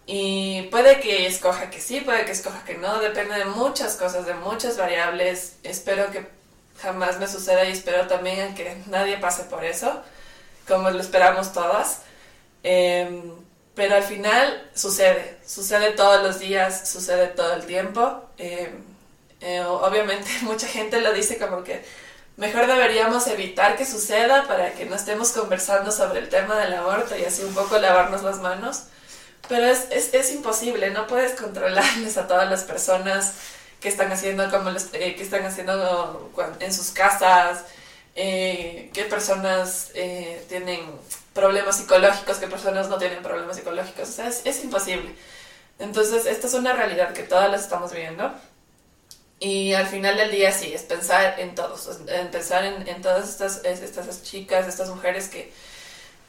y 0.06 0.62
puede 0.70 1.00
que 1.00 1.26
escoja 1.26 1.70
que 1.70 1.80
sí, 1.80 2.00
puede 2.00 2.25
que 2.25 2.32
escoja 2.32 2.64
que 2.64 2.76
no, 2.76 2.99
depende 3.00 3.37
de 3.37 3.44
muchas 3.44 3.96
cosas, 3.96 4.26
de 4.26 4.34
muchas 4.34 4.76
variables. 4.78 5.56
Espero 5.62 6.10
que 6.10 6.39
jamás 6.82 7.18
me 7.18 7.26
suceda 7.28 7.64
y 7.64 7.72
espero 7.72 8.06
también 8.06 8.54
que 8.54 8.76
nadie 8.87 9.18
pase 9.18 9.44
por 9.44 9.64
eso, 9.64 10.02
como 10.66 10.90
lo 10.90 11.00
esperamos 11.00 11.52
todas. 11.52 12.00
Em, 12.62 13.32
pero 13.75 13.96
al 13.96 14.02
final 14.02 14.70
sucede, 14.75 15.38
sucede 15.46 15.92
todos 15.92 16.22
los 16.22 16.38
días, 16.38 16.88
sucede 16.88 17.28
todo 17.28 17.54
el 17.54 17.64
tiempo. 17.66 18.22
Em, 18.38 18.84
eh, 19.40 19.62
obviamente 19.64 20.28
mucha 20.42 20.66
gente 20.66 21.00
lo 21.00 21.12
dice 21.12 21.38
como 21.38 21.64
que 21.64 21.84
mejor 22.37 22.66
deberíamos 22.66 23.26
evitar 23.26 23.76
que 23.76 23.87
suceda 23.87 24.46
para 24.46 24.72
que 24.72 24.87
no 24.87 24.96
estemos 24.96 25.32
conversando 25.32 25.92
sobre 25.92 26.20
el 26.20 26.28
tema 26.28 26.56
del 26.58 26.75
aborto 26.75 27.16
y 27.16 27.25
así 27.25 27.42
un 27.42 27.54
poco 27.54 27.78
lavarnos 27.78 28.22
las 28.22 28.38
manos. 28.38 28.84
Pero 29.49 29.66
es, 29.66 29.87
es, 29.90 30.14
es 30.14 30.32
imposible, 30.32 30.90
no 30.90 31.06
puedes 31.06 31.32
controlarles 31.40 32.16
a 32.18 32.26
todas 32.28 32.49
las 32.50 32.64
personas 32.64 33.32
que 33.80 33.88
están 33.88 34.12
haciendo, 34.12 34.50
como 34.50 34.70
eh, 34.70 35.14
que 35.16 35.22
están 35.22 35.44
haciendo 35.44 36.30
en 36.60 36.72
sus 36.72 36.90
casas, 36.90 37.64
eh, 38.14 38.90
qué 38.92 39.04
personas 39.04 39.90
eh, 39.94 40.44
tienen 40.49 40.80
problemas 41.32 41.78
psicológicos, 41.78 42.38
qué 42.38 42.46
personas 42.46 42.88
no 42.88 42.99
tienen 42.99 43.22
problemas 43.22 43.56
psicológicos. 43.56 44.08
O 44.08 44.12
sea, 44.12 44.28
es, 44.28 44.42
es, 44.44 44.62
imposible. 44.64 45.14
Entonces, 45.78 46.26
esta 46.26 46.46
es 46.46 46.54
una 46.54 46.75
realidad 46.75 47.12
que 47.14 47.22
todas 47.22 47.50
las 47.50 47.62
estamos 47.62 47.92
viendo. 47.92 48.32
Y 49.38 49.72
al 49.72 49.87
final 49.87 50.18
del 50.18 50.30
día 50.30 50.52
sí, 50.52 50.72
es 50.75 50.82
pensar 50.82 51.40
en 51.40 51.54
todos, 51.54 52.00
en 52.08 52.30
pensar 52.30 52.64
en, 52.64 52.87
en 52.87 53.00
todas 53.00 53.26
estas, 53.30 53.64
estas 53.64 54.22
chicas, 54.22 54.68
estas 54.68 54.90
mujeres 54.90 55.28
que, 55.28 55.50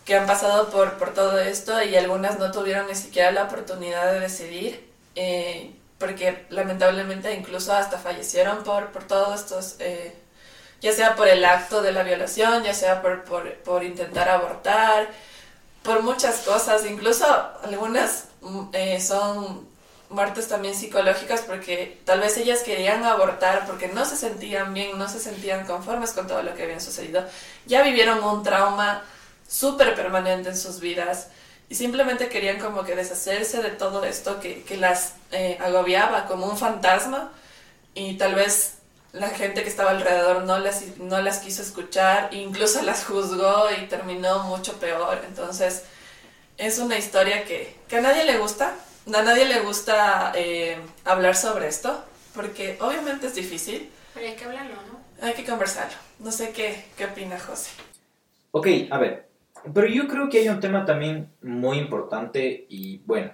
que 0.05 0.15
han 0.15 0.25
pasado 0.25 0.69
por, 0.69 0.97
por 0.97 1.13
todo 1.13 1.37
esto 1.37 1.83
y 1.83 1.97
algunas 1.97 2.39
no 2.39 2.53
tuvieron 2.53 2.87
ni 2.87 2.95
siquiera 2.95 3.31
la 3.31 3.43
oportunidad 3.43 4.13
de 4.13 4.21
decidir. 4.21 4.89
Eh, 5.15 5.71
porque 6.01 6.47
lamentablemente 6.49 7.31
incluso 7.33 7.71
hasta 7.73 7.99
fallecieron 7.99 8.63
por, 8.63 8.87
por 8.91 9.03
todos 9.03 9.39
estos, 9.39 9.75
eh, 9.77 10.13
ya 10.81 10.91
sea 10.91 11.15
por 11.15 11.27
el 11.27 11.45
acto 11.45 11.83
de 11.83 11.91
la 11.91 12.01
violación, 12.01 12.63
ya 12.63 12.73
sea 12.73 13.03
por, 13.03 13.23
por, 13.23 13.53
por 13.59 13.83
intentar 13.83 14.27
abortar, 14.27 15.07
por 15.83 16.01
muchas 16.01 16.39
cosas, 16.39 16.85
incluso 16.87 17.23
algunas 17.63 18.25
mm, 18.41 18.61
eh, 18.73 18.99
son 18.99 19.69
muertes 20.09 20.47
también 20.47 20.73
psicológicas 20.73 21.41
porque 21.41 22.01
tal 22.03 22.19
vez 22.19 22.35
ellas 22.37 22.63
querían 22.63 23.05
abortar 23.05 23.67
porque 23.67 23.87
no 23.87 24.03
se 24.03 24.17
sentían 24.17 24.73
bien, 24.73 24.97
no 24.97 25.07
se 25.07 25.19
sentían 25.19 25.67
conformes 25.67 26.13
con 26.13 26.25
todo 26.25 26.41
lo 26.41 26.55
que 26.55 26.63
había 26.63 26.79
sucedido, 26.79 27.23
ya 27.67 27.83
vivieron 27.83 28.23
un 28.23 28.41
trauma 28.41 29.03
súper 29.47 29.93
permanente 29.93 30.49
en 30.49 30.57
sus 30.57 30.79
vidas 30.79 31.27
y 31.71 31.75
simplemente 31.75 32.27
querían 32.27 32.59
como 32.59 32.83
que 32.83 32.97
deshacerse 32.97 33.63
de 33.63 33.69
todo 33.69 34.03
esto 34.03 34.41
que, 34.41 34.61
que 34.63 34.75
las 34.75 35.13
eh, 35.31 35.57
agobiaba 35.61 36.27
como 36.27 36.45
un 36.47 36.57
fantasma 36.57 37.31
y 37.93 38.15
tal 38.17 38.35
vez 38.35 38.73
la 39.13 39.29
gente 39.29 39.63
que 39.63 39.69
estaba 39.69 39.91
alrededor 39.91 40.43
no 40.43 40.59
las, 40.59 40.97
no 40.97 41.21
las 41.21 41.39
quiso 41.39 41.61
escuchar, 41.61 42.27
incluso 42.33 42.81
las 42.83 43.05
juzgó 43.05 43.69
y 43.71 43.85
terminó 43.85 44.43
mucho 44.43 44.81
peor. 44.81 45.21
Entonces 45.25 45.83
es 46.57 46.77
una 46.77 46.97
historia 46.97 47.45
que, 47.45 47.73
que 47.87 47.95
a 47.99 48.01
nadie 48.01 48.25
le 48.25 48.37
gusta, 48.37 48.75
a 49.07 49.21
nadie 49.21 49.45
le 49.45 49.61
gusta 49.61 50.33
eh, 50.35 50.77
hablar 51.05 51.37
sobre 51.37 51.69
esto, 51.69 52.03
porque 52.35 52.77
obviamente 52.81 53.27
es 53.27 53.35
difícil. 53.35 53.89
Pero 54.13 54.27
hay 54.27 54.35
que 54.35 54.43
hablarlo, 54.43 54.75
¿no? 54.75 55.25
Hay 55.25 55.35
que 55.35 55.45
conversarlo. 55.45 55.95
No 56.19 56.33
sé 56.33 56.49
qué, 56.49 56.83
qué 56.97 57.05
opina 57.05 57.39
José. 57.39 57.69
Ok, 58.51 58.67
a 58.89 58.97
ver, 58.97 59.30
pero 59.73 59.87
yo 59.87 60.07
creo 60.07 60.29
que 60.29 60.39
hay 60.39 60.49
un 60.49 60.59
tema 60.59 60.85
también 60.85 61.29
muy 61.41 61.77
importante 61.77 62.65
y 62.69 62.99
bueno, 62.99 63.31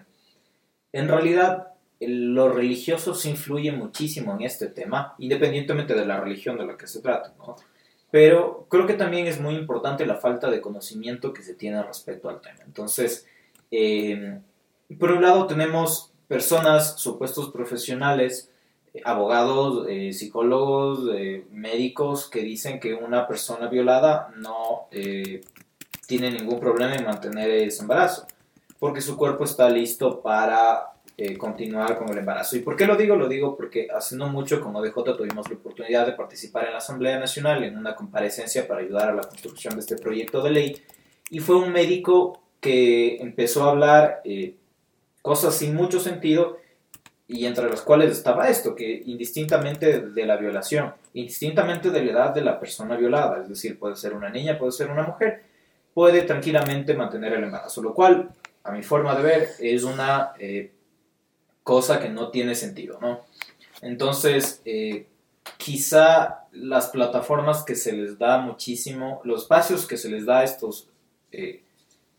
en 0.92 1.08
realidad 1.08 1.74
los 2.00 2.54
religiosos 2.54 3.26
influyen 3.26 3.78
muchísimo 3.78 4.34
en 4.34 4.42
este 4.42 4.68
tema, 4.68 5.16
independientemente 5.18 5.96
de 5.96 6.06
la 6.06 6.20
religión 6.20 6.58
de 6.58 6.66
la 6.66 6.78
que 6.78 6.88
se 6.88 7.02
trata, 7.02 7.34
¿no? 7.38 7.56
Pero 8.12 8.68
creo 8.70 8.86
que 8.86 8.94
también 8.94 9.28
es 9.28 9.40
muy 9.40 9.56
importante 9.56 10.06
la 10.06 10.16
falta 10.16 10.50
de 10.50 10.62
conocimiento 10.62 11.34
que 11.34 11.42
se 11.44 11.56
tiene 11.56 11.84
respecto 11.84 12.30
al 12.30 12.40
tema. 12.40 12.60
Entonces, 12.66 13.28
eh, 13.72 14.40
por 14.98 15.12
un 15.12 15.22
lado 15.22 15.46
tenemos 15.48 16.14
personas, 16.28 17.00
supuestos 17.00 17.50
profesionales, 17.52 18.52
abogados, 19.04 19.86
eh, 19.90 20.14
psicólogos, 20.14 21.10
eh, 21.14 21.46
médicos 21.52 22.30
que 22.30 22.42
dicen 22.42 22.80
que 22.80 22.94
una 22.94 23.28
persona 23.28 23.68
violada 23.68 24.30
no 24.38 24.88
tiene 26.08 26.32
ningún 26.32 26.60
problema 26.60 26.96
en 26.96 27.06
mantener 27.06 27.52
ese 27.52 27.84
embarazo, 27.84 28.26
porque 28.80 29.02
su 29.02 29.16
cuerpo 29.16 29.44
está 29.44 29.70
listo 29.70 30.22
para 30.22 30.94
eh, 31.18 31.38
continuar 31.38 31.98
con 31.98 32.10
el 32.10 32.18
embarazo. 32.18 32.56
¿Y 32.58 32.62
por 32.62 32.76
qué 32.76 32.88
lo 32.88 32.96
digo? 32.96 33.16
Lo 33.16 33.28
digo 33.28 33.56
porque 33.56 33.88
hace 33.96 34.16
no 34.16 34.30
mucho 34.30 34.62
con 34.62 34.76
ODJ 34.76 35.18
tuvimos 35.18 35.50
la 35.50 35.56
oportunidad 35.56 36.06
de 36.06 36.14
participar 36.14 36.66
en 36.66 36.72
la 36.72 36.78
Asamblea 36.78 37.20
Nacional 37.20 37.64
en 37.64 37.78
una 37.78 37.96
comparecencia 37.96 38.68
para 38.68 38.82
ayudar 38.82 39.10
a 39.10 39.16
la 39.16 39.24
construcción 39.24 39.76
de 39.76 39.82
este 39.82 39.98
proyecto 39.98 40.42
de 40.42 40.52
ley 40.52 40.82
y 41.30 41.40
fue 41.40 41.58
un 41.58 41.72
médico 41.72 42.42
que 42.60 43.18
empezó 43.18 43.66
a 43.66 43.72
hablar 43.72 44.22
eh, 44.24 44.56
cosas 45.22 45.56
sin 45.56 45.76
mucho 45.76 46.00
sentido 46.00 46.58
y 47.28 47.46
entre 47.46 47.70
las 47.70 47.82
cuales 47.82 48.12
estaba 48.12 48.48
esto, 48.48 48.74
que 48.74 49.04
indistintamente 49.06 50.00
de 50.00 50.26
la 50.26 50.38
violación, 50.38 50.94
indistintamente 51.14 51.90
de 51.90 52.06
la 52.06 52.12
edad 52.12 52.34
de 52.34 52.42
la 52.42 52.60
persona 52.60 52.96
violada, 52.96 53.42
es 53.42 53.50
decir, 53.50 53.78
puede 53.78 53.98
ser 53.98 54.14
una 54.14 54.30
niña, 54.30 54.58
puede 54.58 54.72
ser 54.72 54.90
una 54.90 55.04
mujer, 55.04 55.44
puede 55.98 56.22
tranquilamente 56.22 56.94
mantener 56.94 57.34
el 57.34 57.46
embarazo, 57.46 57.82
lo 57.82 57.96
cual, 57.96 58.30
a 58.64 58.72
mi 58.72 58.84
forma 58.84 59.16
de 59.16 59.24
ver, 59.24 59.50
es 59.58 59.84
una 59.84 60.34
eh, 60.38 60.72
cosa 61.64 62.00
que 62.00 62.08
no 62.08 62.30
tiene 62.30 62.54
sentido, 62.54 63.00
¿no? 63.02 63.22
Entonces, 63.82 64.62
eh, 64.64 65.08
quizá 65.58 66.46
las 66.52 66.90
plataformas 66.90 67.64
que 67.64 67.74
se 67.74 67.94
les 67.94 68.20
da 68.20 68.38
muchísimo, 68.38 69.22
los 69.24 69.42
espacios 69.42 69.88
que 69.88 69.98
se 69.98 70.12
les 70.12 70.28
da 70.28 70.42
a 70.42 70.44
estos 70.44 70.88
eh, 71.32 71.64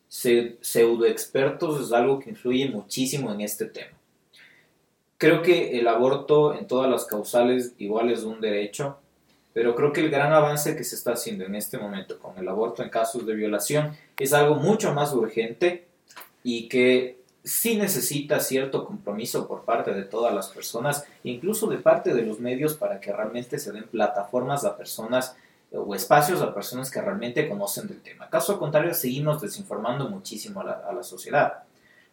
pseudo 0.08 1.06
expertos 1.06 1.80
es 1.80 1.92
algo 1.92 2.18
que 2.18 2.30
influye 2.30 2.68
muchísimo 2.68 3.32
en 3.32 3.42
este 3.42 3.66
tema. 3.66 3.96
Creo 5.18 5.40
que 5.40 5.78
el 5.78 5.86
aborto 5.86 6.52
en 6.52 6.66
todas 6.66 6.90
las 6.90 7.04
causales 7.04 7.74
igual 7.78 8.10
es 8.10 8.24
un 8.24 8.40
derecho, 8.40 8.98
pero 9.52 9.74
creo 9.74 9.92
que 9.92 10.00
el 10.00 10.10
gran 10.10 10.32
avance 10.32 10.76
que 10.76 10.84
se 10.84 10.94
está 10.94 11.12
haciendo 11.12 11.44
en 11.44 11.54
este 11.54 11.78
momento 11.78 12.18
con 12.18 12.38
el 12.38 12.48
aborto 12.48 12.82
en 12.82 12.90
casos 12.90 13.26
de 13.26 13.34
violación 13.34 13.96
es 14.18 14.32
algo 14.32 14.56
mucho 14.56 14.92
más 14.92 15.12
urgente 15.12 15.86
y 16.42 16.68
que 16.68 17.18
sí 17.44 17.76
necesita 17.76 18.40
cierto 18.40 18.84
compromiso 18.84 19.48
por 19.48 19.64
parte 19.64 19.92
de 19.94 20.02
todas 20.02 20.34
las 20.34 20.48
personas, 20.48 21.04
incluso 21.24 21.66
de 21.66 21.78
parte 21.78 22.12
de 22.14 22.22
los 22.22 22.40
medios, 22.40 22.74
para 22.74 23.00
que 23.00 23.12
realmente 23.12 23.58
se 23.58 23.72
den 23.72 23.84
plataformas 23.84 24.64
a 24.64 24.76
personas 24.76 25.34
o 25.72 25.94
espacios 25.94 26.40
a 26.40 26.54
personas 26.54 26.90
que 26.90 27.00
realmente 27.00 27.48
conocen 27.48 27.88
del 27.88 28.00
tema. 28.00 28.28
Caso 28.30 28.58
contrario, 28.58 28.94
seguimos 28.94 29.40
desinformando 29.40 30.08
muchísimo 30.08 30.60
a 30.60 30.64
la, 30.64 30.72
a 30.88 30.92
la 30.92 31.02
sociedad. 31.02 31.64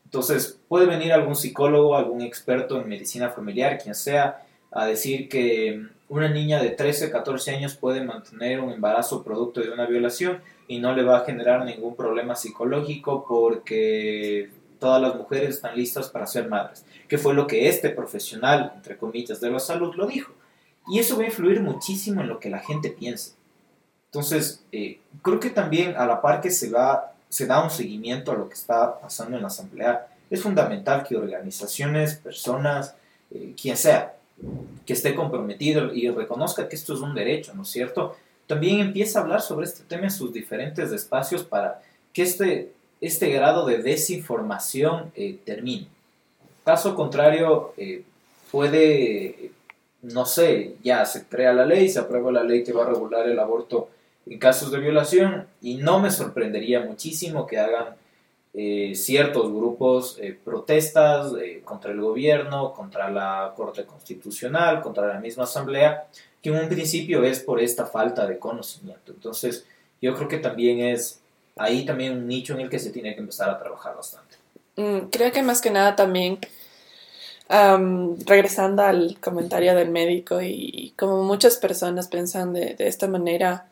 Entonces, 0.03 0.59
puede 0.67 0.85
venir 0.85 1.11
algún 1.13 1.35
psicólogo, 1.35 1.95
algún 1.95 2.21
experto 2.21 2.79
en 2.79 2.87
medicina 2.87 3.29
familiar, 3.29 3.77
quien 3.81 3.95
sea, 3.95 4.44
a 4.75 4.85
decir 4.85 5.29
que 5.29 5.87
una 6.09 6.27
niña 6.27 6.61
de 6.61 6.69
13, 6.69 7.09
14 7.09 7.51
años 7.55 7.75
puede 7.75 8.03
mantener 8.03 8.59
un 8.59 8.71
embarazo 8.71 9.23
producto 9.23 9.61
de 9.61 9.71
una 9.71 9.85
violación 9.85 10.41
y 10.67 10.79
no 10.79 10.93
le 10.93 11.01
va 11.03 11.19
a 11.19 11.25
generar 11.25 11.63
ningún 11.63 11.95
problema 11.95 12.35
psicológico 12.35 13.25
porque 13.27 14.51
todas 14.77 15.01
las 15.01 15.15
mujeres 15.15 15.51
están 15.51 15.77
listas 15.77 16.09
para 16.09 16.27
ser 16.27 16.49
madres, 16.49 16.85
que 17.07 17.17
fue 17.17 17.33
lo 17.33 17.47
que 17.47 17.69
este 17.69 17.89
profesional, 17.89 18.73
entre 18.75 18.97
comillas, 18.97 19.39
de 19.39 19.49
la 19.49 19.59
salud 19.59 19.95
lo 19.95 20.07
dijo. 20.07 20.33
Y 20.87 20.99
eso 20.99 21.15
va 21.15 21.23
a 21.23 21.27
influir 21.27 21.61
muchísimo 21.61 22.19
en 22.19 22.27
lo 22.27 22.39
que 22.39 22.49
la 22.49 22.59
gente 22.59 22.89
piensa. 22.89 23.33
Entonces, 24.07 24.63
eh, 24.73 24.99
creo 25.21 25.39
que 25.39 25.49
también 25.49 25.95
a 25.95 26.05
la 26.05 26.21
par 26.21 26.41
que 26.41 26.51
se 26.51 26.69
da 26.69 27.63
un 27.63 27.69
seguimiento 27.69 28.33
a 28.33 28.35
lo 28.35 28.49
que 28.49 28.55
está 28.55 28.99
pasando 28.99 29.37
en 29.37 29.41
la 29.41 29.47
asamblea, 29.47 30.07
es 30.29 30.41
fundamental 30.41 31.03
que 31.03 31.15
organizaciones, 31.15 32.15
personas, 32.15 32.95
eh, 33.31 33.53
quien 33.59 33.77
sea, 33.77 34.14
que 34.85 34.93
esté 34.93 35.15
comprometido 35.15 35.93
y 35.93 36.09
reconozca 36.09 36.67
que 36.69 36.75
esto 36.75 36.93
es 36.93 36.99
un 36.99 37.15
derecho, 37.15 37.53
¿no 37.53 37.63
es 37.63 37.69
cierto? 37.69 38.15
También 38.47 38.79
empieza 38.79 39.19
a 39.19 39.23
hablar 39.23 39.41
sobre 39.41 39.65
este 39.65 39.83
tema 39.83 40.03
en 40.03 40.11
sus 40.11 40.31
diferentes 40.31 40.91
espacios 40.91 41.43
para 41.43 41.81
que 42.13 42.21
este, 42.21 42.71
este 43.01 43.29
grado 43.29 43.65
de 43.65 43.79
desinformación 43.79 45.11
eh, 45.15 45.39
termine. 45.43 45.87
Caso 46.63 46.95
contrario, 46.95 47.73
eh, 47.77 48.03
puede, 48.51 49.51
no 50.01 50.25
sé, 50.25 50.75
ya 50.83 51.05
se 51.05 51.25
crea 51.25 51.53
la 51.53 51.65
ley, 51.65 51.89
se 51.89 51.99
aprueba 51.99 52.31
la 52.31 52.43
ley 52.43 52.63
que 52.63 52.73
va 52.73 52.83
a 52.83 52.89
regular 52.89 53.27
el 53.27 53.39
aborto 53.39 53.89
en 54.25 54.39
casos 54.39 54.71
de 54.71 54.79
violación 54.79 55.47
y 55.61 55.75
no 55.75 55.99
me 55.99 56.11
sorprendería 56.11 56.81
muchísimo 56.81 57.45
que 57.45 57.59
hagan 57.59 57.95
eh, 58.57 58.95
ciertos 58.95 59.51
grupos 59.51 60.17
eh, 60.21 60.37
protestas 60.41 61.33
eh, 61.41 61.61
contra 61.65 61.91
el 61.91 61.99
gobierno, 61.99 62.71
contra 62.71 63.11
la 63.11 63.53
Corte 63.53 63.85
Constitucional, 63.85 64.81
contra 64.81 65.07
la 65.07 65.19
misma 65.19 65.43
Asamblea, 65.43 66.07
que 66.41 66.51
en 66.51 66.59
un 66.63 66.69
principio 66.69 67.21
es 67.25 67.41
por 67.41 67.59
esta 67.59 67.85
falta 67.85 68.25
de 68.25 68.39
conocimiento. 68.39 69.11
Entonces, 69.11 69.65
yo 70.01 70.15
creo 70.15 70.29
que 70.29 70.37
también 70.37 70.79
es 70.79 71.19
ahí 71.57 71.83
también 71.85 72.13
un 72.13 72.27
nicho 72.27 72.53
en 72.53 72.61
el 72.61 72.69
que 72.69 72.79
se 72.79 72.91
tiene 72.91 73.13
que 73.13 73.19
empezar 73.19 73.49
a 73.49 73.59
trabajar 73.59 73.93
bastante. 73.93 74.37
Mm, 74.77 75.09
creo 75.09 75.33
que 75.33 75.43
más 75.43 75.59
que 75.59 75.71
nada 75.71 75.95
también 75.95 76.39
regresando 78.25 78.81
al 78.81 79.17
comentario 79.19 79.75
del 79.75 79.91
médico 79.91 80.41
y, 80.41 80.93
como 80.97 81.23
muchas 81.23 81.57
personas 81.57 82.07
piensan 82.07 82.53
de, 82.53 82.75
esta 82.79 83.07
manera, 83.07 83.67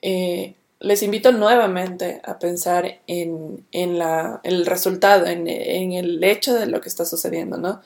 eh, 0.00 0.54
les 0.80 1.02
invito 1.02 1.30
nuevamente 1.30 2.22
a 2.24 2.38
pensar 2.38 3.00
en, 3.06 3.66
la, 3.98 4.40
el 4.42 4.64
resultado, 4.64 5.26
en, 5.26 5.46
el 5.46 6.24
hecho 6.24 6.54
de 6.54 6.66
lo 6.66 6.80
que 6.80 6.88
está 6.88 7.04
sucediendo, 7.04 7.58
¿no? 7.58 7.82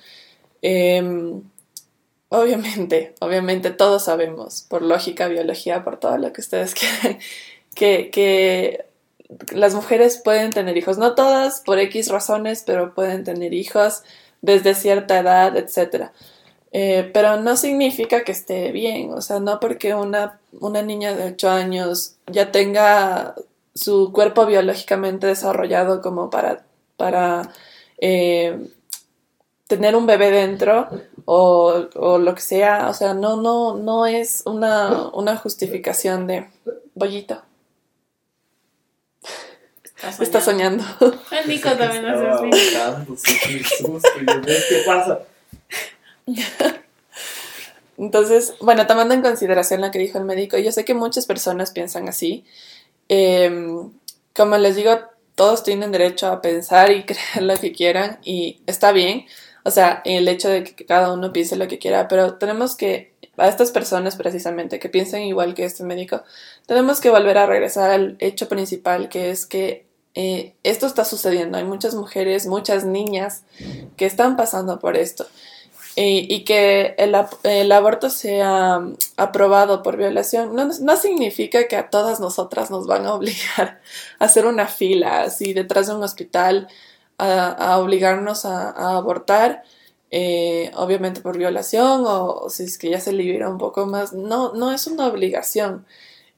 Em, 0.62 1.42
obviamente, 2.28 3.14
obviamente 3.20 3.70
todos 3.70 4.04
sabemos, 4.04 4.62
por 4.62 4.82
lógica, 4.82 5.26
biología, 5.26 5.82
por 5.82 5.98
todo 5.98 6.16
lo 6.18 6.32
que 6.32 6.40
ustedes 6.40 6.74
quieran, 6.74 7.18
que, 7.74 8.10
que 8.10 8.86
las 9.52 9.74
mujeres 9.74 10.20
pueden 10.22 10.50
tener 10.50 10.76
hijos, 10.76 10.96
no 10.96 11.16
todas 11.16 11.60
por 11.60 11.80
X 11.80 12.08
razones, 12.08 12.62
pero 12.64 12.94
pueden 12.94 13.24
tener 13.24 13.54
hijos 13.54 14.04
desde 14.40 14.74
cierta 14.74 15.18
edad, 15.18 15.56
etc. 15.56 16.12
Eh, 16.76 17.08
pero 17.14 17.40
no 17.40 17.56
significa 17.56 18.24
que 18.24 18.32
esté 18.32 18.72
bien, 18.72 19.12
o 19.12 19.20
sea, 19.20 19.38
no 19.38 19.60
porque 19.60 19.94
una, 19.94 20.40
una 20.58 20.82
niña 20.82 21.14
de 21.14 21.26
8 21.26 21.48
años 21.48 22.16
ya 22.26 22.50
tenga 22.50 23.36
su 23.76 24.10
cuerpo 24.12 24.44
biológicamente 24.44 25.28
desarrollado 25.28 26.02
como 26.02 26.30
para, 26.30 26.64
para 26.96 27.48
eh, 27.98 28.58
tener 29.68 29.94
un 29.94 30.06
bebé 30.06 30.32
dentro 30.32 30.88
o, 31.26 31.86
o, 31.94 32.18
lo 32.18 32.34
que 32.34 32.40
sea, 32.40 32.88
o 32.88 32.94
sea, 32.94 33.14
no, 33.14 33.36
no, 33.36 33.76
no 33.76 34.06
es 34.06 34.42
una, 34.44 35.10
una 35.12 35.36
justificación 35.36 36.26
de 36.26 36.48
bollito. 36.94 37.40
Está 40.18 40.40
soñando. 40.40 40.82
El 41.30 41.48
Nico 41.48 41.70
también 41.70 42.04
hace 42.04 42.26
así. 42.26 42.50
¿Qué 44.68 44.82
pasa? 44.84 45.20
Entonces, 47.96 48.54
bueno, 48.60 48.86
tomando 48.86 49.14
en 49.14 49.22
consideración 49.22 49.80
lo 49.80 49.90
que 49.90 49.98
dijo 49.98 50.18
el 50.18 50.24
médico, 50.24 50.58
yo 50.58 50.72
sé 50.72 50.84
que 50.84 50.94
muchas 50.94 51.26
personas 51.26 51.70
piensan 51.70 52.08
así. 52.08 52.44
Em, 53.08 53.90
como 54.34 54.56
les 54.58 54.76
digo, 54.76 54.98
todos 55.34 55.62
tienen 55.62 55.92
derecho 55.92 56.28
a 56.28 56.42
pensar 56.42 56.90
y 56.90 57.04
creer 57.06 57.42
lo 57.42 57.56
que 57.56 57.72
quieran 57.72 58.18
y 58.24 58.60
está 58.66 58.92
bien. 58.92 59.26
O 59.64 59.70
sea, 59.70 60.02
el 60.04 60.28
hecho 60.28 60.48
de 60.48 60.64
que 60.64 60.84
cada 60.84 61.12
uno 61.12 61.32
piense 61.32 61.56
lo 61.56 61.68
que 61.68 61.78
quiera, 61.78 62.08
pero 62.08 62.34
tenemos 62.34 62.76
que, 62.76 63.14
a 63.36 63.48
estas 63.48 63.70
personas 63.70 64.16
precisamente 64.16 64.78
que 64.78 64.88
piensen 64.88 65.22
igual 65.22 65.54
que 65.54 65.64
este 65.64 65.84
médico, 65.84 66.22
tenemos 66.66 67.00
que 67.00 67.10
volver 67.10 67.38
a 67.38 67.46
regresar 67.46 67.90
al 67.90 68.16
hecho 68.20 68.48
principal, 68.48 69.08
que 69.08 69.30
es 69.30 69.46
que 69.46 69.86
eh, 70.14 70.54
esto 70.62 70.86
está 70.86 71.04
sucediendo. 71.04 71.58
Hay 71.58 71.64
muchas 71.64 71.94
mujeres, 71.94 72.46
muchas 72.46 72.84
niñas 72.84 73.42
que 73.96 74.06
están 74.06 74.36
pasando 74.36 74.78
por 74.78 74.96
esto. 74.96 75.26
Y 75.96 76.44
que 76.44 76.96
el, 76.98 77.72
aborto 77.72 78.10
sea 78.10 78.82
aprobado 79.16 79.82
por 79.82 79.96
violación 79.96 80.54
no, 80.54 80.96
significa 80.96 81.68
que 81.68 81.76
a 81.76 81.88
todas 81.88 82.18
nosotras 82.18 82.70
nos 82.70 82.86
van 82.86 83.06
a 83.06 83.14
obligar 83.14 83.80
a 84.18 84.24
hacer 84.24 84.46
una 84.46 84.66
fila 84.66 85.22
así 85.22 85.52
detrás 85.52 85.86
de 85.86 85.94
un 85.94 86.02
hospital 86.02 86.68
a, 87.18 87.78
obligarnos 87.78 88.44
a, 88.44 88.96
abortar, 88.96 89.62
eh, 90.10 90.70
obviamente 90.74 91.20
por 91.20 91.38
violación 91.38 92.04
o, 92.06 92.48
si 92.50 92.64
es 92.64 92.78
que 92.78 92.90
ya 92.90 93.00
se 93.00 93.12
libera 93.12 93.48
un 93.48 93.58
poco 93.58 93.86
más. 93.86 94.12
No, 94.12 94.52
no 94.54 94.72
es 94.72 94.86
una 94.86 95.06
obligación. 95.06 95.86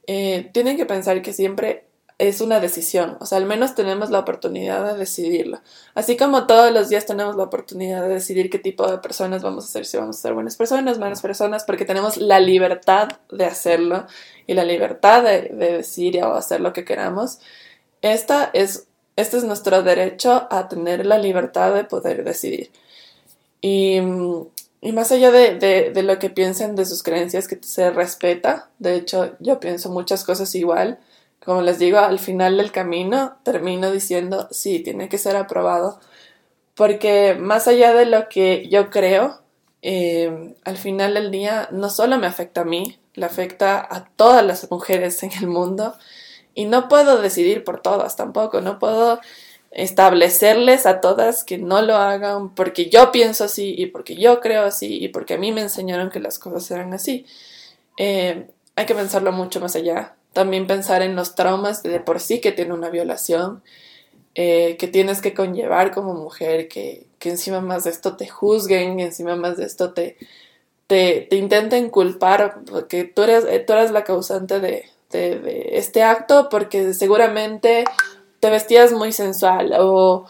Eh, 0.07 0.49
tienen 0.53 0.77
que 0.77 0.85
pensar 0.85 1.21
que 1.21 1.33
siempre 1.33 1.86
es 2.19 2.41
una 2.41 2.59
decisión, 2.59 3.15
o 3.19 3.27
sea, 3.27 3.37
al 3.37 3.45
menos 3.45 3.75
tenemos 3.75 4.09
la 4.09 4.19
oportunidad 4.19 4.83
de 4.91 4.97
decidirlo. 4.97 5.61
Así 5.93 6.17
como 6.17 6.47
todos 6.47 6.73
los 6.73 6.89
días 6.89 7.05
tenemos 7.05 7.35
la 7.35 7.43
oportunidad 7.43 8.01
de 8.01 8.15
decidir 8.15 8.49
qué 8.49 8.57
tipo 8.57 8.89
de 8.89 8.97
personas 8.97 9.43
vamos 9.43 9.65
a 9.65 9.67
ser, 9.67 9.85
si 9.85 9.97
vamos 9.97 10.17
a 10.17 10.21
ser 10.21 10.33
buenas 10.33 10.55
personas, 10.55 10.97
malas 10.97 11.21
personas, 11.21 11.63
porque 11.63 11.85
tenemos 11.85 12.17
la 12.17 12.39
libertad 12.39 13.09
de 13.31 13.45
hacerlo 13.45 14.07
y 14.47 14.55
la 14.55 14.63
libertad 14.63 15.23
de, 15.23 15.41
decidir 15.53 16.23
o 16.23 16.33
hacer 16.33 16.59
lo 16.59 16.73
que 16.73 16.85
queramos. 16.85 17.37
Esta 18.01 18.49
es, 18.53 18.87
este 19.15 19.37
es 19.37 19.43
nuestro 19.43 19.83
derecho 19.83 20.47
a 20.49 20.67
tener 20.69 21.05
la 21.05 21.19
libertad 21.19 21.75
de 21.75 21.83
poder 21.83 22.23
decidir. 22.23 22.71
Y, 23.61 23.99
y 24.81 24.91
más 24.91 25.11
allá 25.11 25.29
de, 25.29 25.55
de, 25.55 25.91
de 25.91 26.03
lo 26.03 26.17
que 26.17 26.31
piensen 26.31 26.75
de 26.75 26.85
sus 26.85 27.03
creencias, 27.03 27.47
que 27.47 27.59
se 27.61 27.91
respeta, 27.91 28.71
de 28.79 28.95
hecho 28.95 29.35
yo 29.39 29.59
pienso 29.59 29.91
muchas 29.91 30.23
cosas 30.23 30.55
igual, 30.55 30.99
como 31.47 31.61
les 31.61 31.79
digo, 31.79 31.99
al 31.99 32.19
final 32.19 32.57
del 32.57 32.73
camino 32.73 33.37
termino 33.43 33.89
diciendo, 33.89 34.49
sí, 34.51 34.79
tiene 34.79 35.07
que 35.07 35.17
ser 35.17 35.37
aprobado, 35.37 36.01
porque 36.75 37.37
más 37.39 37.69
allá 37.69 37.93
de 37.93 38.05
lo 38.05 38.27
que 38.27 38.67
yo 38.67 38.89
creo, 38.89 39.39
eh, 39.81 40.55
al 40.65 40.75
final 40.75 41.13
del 41.13 41.31
día 41.31 41.69
no 41.71 41.89
solo 41.89 42.17
me 42.17 42.27
afecta 42.27 42.61
a 42.61 42.65
mí, 42.65 42.99
le 43.13 43.25
afecta 43.25 43.79
a 43.79 44.09
todas 44.17 44.45
las 44.45 44.69
mujeres 44.69 45.23
en 45.23 45.31
el 45.39 45.47
mundo 45.47 45.95
y 46.53 46.65
no 46.65 46.89
puedo 46.89 47.21
decidir 47.21 47.63
por 47.63 47.81
todas 47.81 48.17
tampoco, 48.17 48.59
no 48.59 48.77
puedo 48.77 49.21
establecerles 49.71 50.85
a 50.85 50.99
todas 50.99 51.45
que 51.45 51.57
no 51.57 51.81
lo 51.81 51.95
hagan 51.95 52.55
porque 52.55 52.89
yo 52.89 53.13
pienso 53.13 53.45
así 53.45 53.73
y 53.77 53.85
porque 53.85 54.17
yo 54.17 54.41
creo 54.41 54.63
así 54.63 55.01
y 55.01 55.07
porque 55.07 55.35
a 55.35 55.37
mí 55.37 55.53
me 55.53 55.61
enseñaron 55.61 56.09
que 56.09 56.19
las 56.19 56.39
cosas 56.39 56.69
eran 56.71 56.93
así. 56.93 57.25
Eh, 57.95 58.49
hay 58.75 58.85
que 58.85 58.95
pensarlo 58.95 59.31
mucho 59.31 59.61
más 59.61 59.77
allá. 59.77 60.16
También 60.37 60.67
pensar 60.67 61.01
en 61.01 61.15
los 61.15 61.33
traumas 61.33 61.81
de, 61.81 61.99
por 61.99 62.19
sí 62.19 62.39
que 62.41 62.51
tiene 62.51 62.71
una 62.71 62.91
violación, 62.91 63.63
eh, 64.35 64.77
que 64.77 64.87
tienes 64.87 65.19
que 65.19 65.33
conllevar 65.33 65.91
como 65.91 66.13
mujer, 66.13 66.67
que, 66.67 67.07
que, 67.17 67.31
encima 67.31 67.59
más 67.59 67.85
de 67.85 67.89
esto 67.89 68.17
te 68.17 68.27
juzguen, 68.27 68.99
encima 68.99 69.35
más 69.35 69.57
de 69.57 69.65
esto 69.65 69.93
te, 69.93 70.15
te, 70.85 71.25
te 71.27 71.37
intenten 71.37 71.89
culpar, 71.89 72.59
porque 72.69 73.03
tú 73.03 73.23
eres, 73.23 73.45
eh, 73.45 73.61
tú 73.65 73.73
eres 73.73 73.89
la 73.89 74.03
causante 74.03 74.59
de, 74.59 74.85
de, 75.09 75.69
este 75.71 76.03
acto, 76.03 76.49
porque 76.49 76.93
seguramente 76.93 77.85
te 78.39 78.51
vestías 78.51 78.91
muy 78.91 79.13
sensual 79.13 79.73
o, 79.79 80.27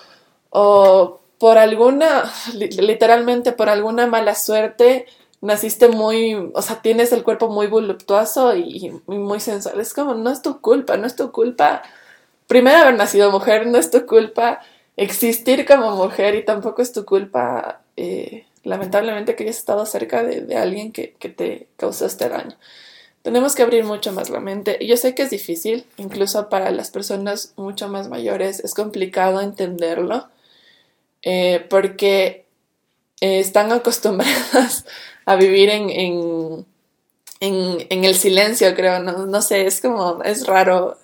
o 0.52 1.20
por 1.38 1.58
alguna, 1.58 2.32
literalmente 2.54 3.52
por 3.52 3.67
alguna 3.67 4.08
mala 4.08 4.36
suerte, 4.36 5.06
naciste 5.41 5.89
muy, 5.89 6.52
o 6.54 6.62
sea, 6.62 6.82
tienes 6.82 7.12
el 7.12 7.23
cuerpo 7.23 7.50
muy 7.50 7.67
voluptuoso 7.67 8.56
y, 8.56 8.91
muy 9.08 9.39
sensual. 9.39 9.80
Es 9.80 9.93
como, 9.93 10.13
no 10.15 10.32
es 10.32 10.41
tu 10.41 10.62
culpa, 10.62 10.97
no 10.97 11.08
es 11.08 11.15
tu 11.15 11.32
culpa. 11.32 11.84
Primero 12.47 12.78
haber 12.78 12.95
nacido 12.95 13.32
mujer, 13.32 13.67
no 13.67 13.78
es 13.78 13.91
tu 13.91 14.06
culpa 14.06 14.62
existir 14.97 15.65
como 15.65 15.95
mujer 15.95 16.36
y 16.36 16.43
tampoco 16.43 16.82
es 16.82 16.91
tu 16.91 17.06
culpa, 17.06 17.82
eh, 17.95 18.47
lamentablemente, 18.63 19.36
que 19.36 19.43
hayas 19.43 19.58
estado 19.58 19.86
cerca 19.86 20.23
de, 20.23 20.58
alguien 20.58 20.91
que, 20.91 21.13
que, 21.19 21.30
te 21.30 21.67
causó 21.78 22.06
este 22.08 22.30
daño. 22.30 22.58
Tenemos 23.21 23.56
que 23.56 23.63
abrir 23.63 23.84
mucho 23.84 24.12
más 24.12 24.30
la 24.30 24.39
mente. 24.39 24.80
Yo 24.86 24.97
sé 24.97 25.13
que 25.13 25.23
es 25.23 25.30
difícil, 25.30 25.86
incluso 25.97 26.50
para 26.50 26.71
las 26.71 26.91
personas 26.91 27.54
mucho 27.58 27.89
más 27.89 28.10
mayores, 28.10 28.60
es 28.62 28.73
complicado 28.73 29.41
entenderlo, 29.41 30.30
eh, 31.21 31.65
porque 31.69 32.45
eh, 33.21 33.39
están 33.39 33.71
acostumbradas 33.71 34.86
a 35.28 35.36
vivir 35.36 35.70
en, 35.70 35.90
en, 35.90 36.66
en, 37.90 38.06
el 38.06 38.16
silencio, 38.16 38.74
creo, 38.76 39.04
no, 39.04 39.26
no, 39.26 39.42
sé, 39.42 39.68
es 39.68 39.82
como, 39.82 40.24
es 40.24 40.48
raro. 40.48 40.98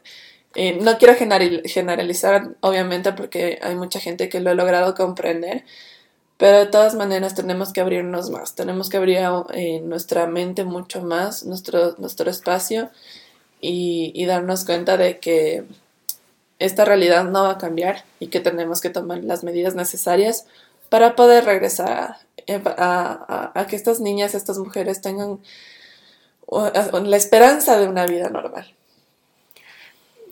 Eh, 0.56 0.80
no 0.82 0.98
quiero 0.98 1.14
generalizar, 1.16 2.56
obviamente, 2.62 3.12
porque 3.12 3.60
hay 3.62 3.76
mucha 3.76 4.00
gente 4.00 4.30
que 4.30 4.40
lo 4.40 4.52
ha 4.52 4.54
logrado 4.54 4.96
comprender, 4.96 5.66
pero 6.38 6.60
de 6.60 6.68
todas 6.68 6.96
maneras 6.96 7.36
tenemos 7.36 7.74
que 7.74 7.82
abrirnos 7.82 8.30
más, 8.30 8.56
tenemos 8.56 8.90
que 8.90 8.96
abrir 8.96 9.20
eh, 9.54 9.82
nuestra 9.82 10.26
mente 10.26 10.64
mucho 10.64 11.02
más, 11.02 11.44
nuestro, 11.46 11.96
nuestro 11.98 12.32
espacio 12.32 12.92
y, 13.60 14.14
y 14.16 14.26
darnos 14.26 14.64
cuenta 14.64 14.96
de 14.96 15.20
que 15.20 15.66
esta 16.60 16.86
realidad 16.86 17.26
no 17.26 17.44
va 17.44 17.52
a 17.52 17.58
cambiar 17.58 18.06
y 18.22 18.28
que 18.28 18.40
tenemos 18.40 18.80
que 18.80 18.90
tomar 18.90 19.22
las 19.26 19.44
medidas 19.44 19.76
necesarias 19.76 20.46
para 20.94 21.16
poder 21.16 21.44
regresar 21.46 22.18
a, 22.78 23.66
que 23.68 23.76
estas 23.76 24.00
niñas, 24.00 24.36
estas 24.36 24.60
mujeres 24.60 25.02
tengan 25.02 25.40
la 26.48 27.18
esperanza 27.18 27.80
de 27.80 27.88
una 27.88 28.06
vida 28.06 28.30
normal. 28.30 28.72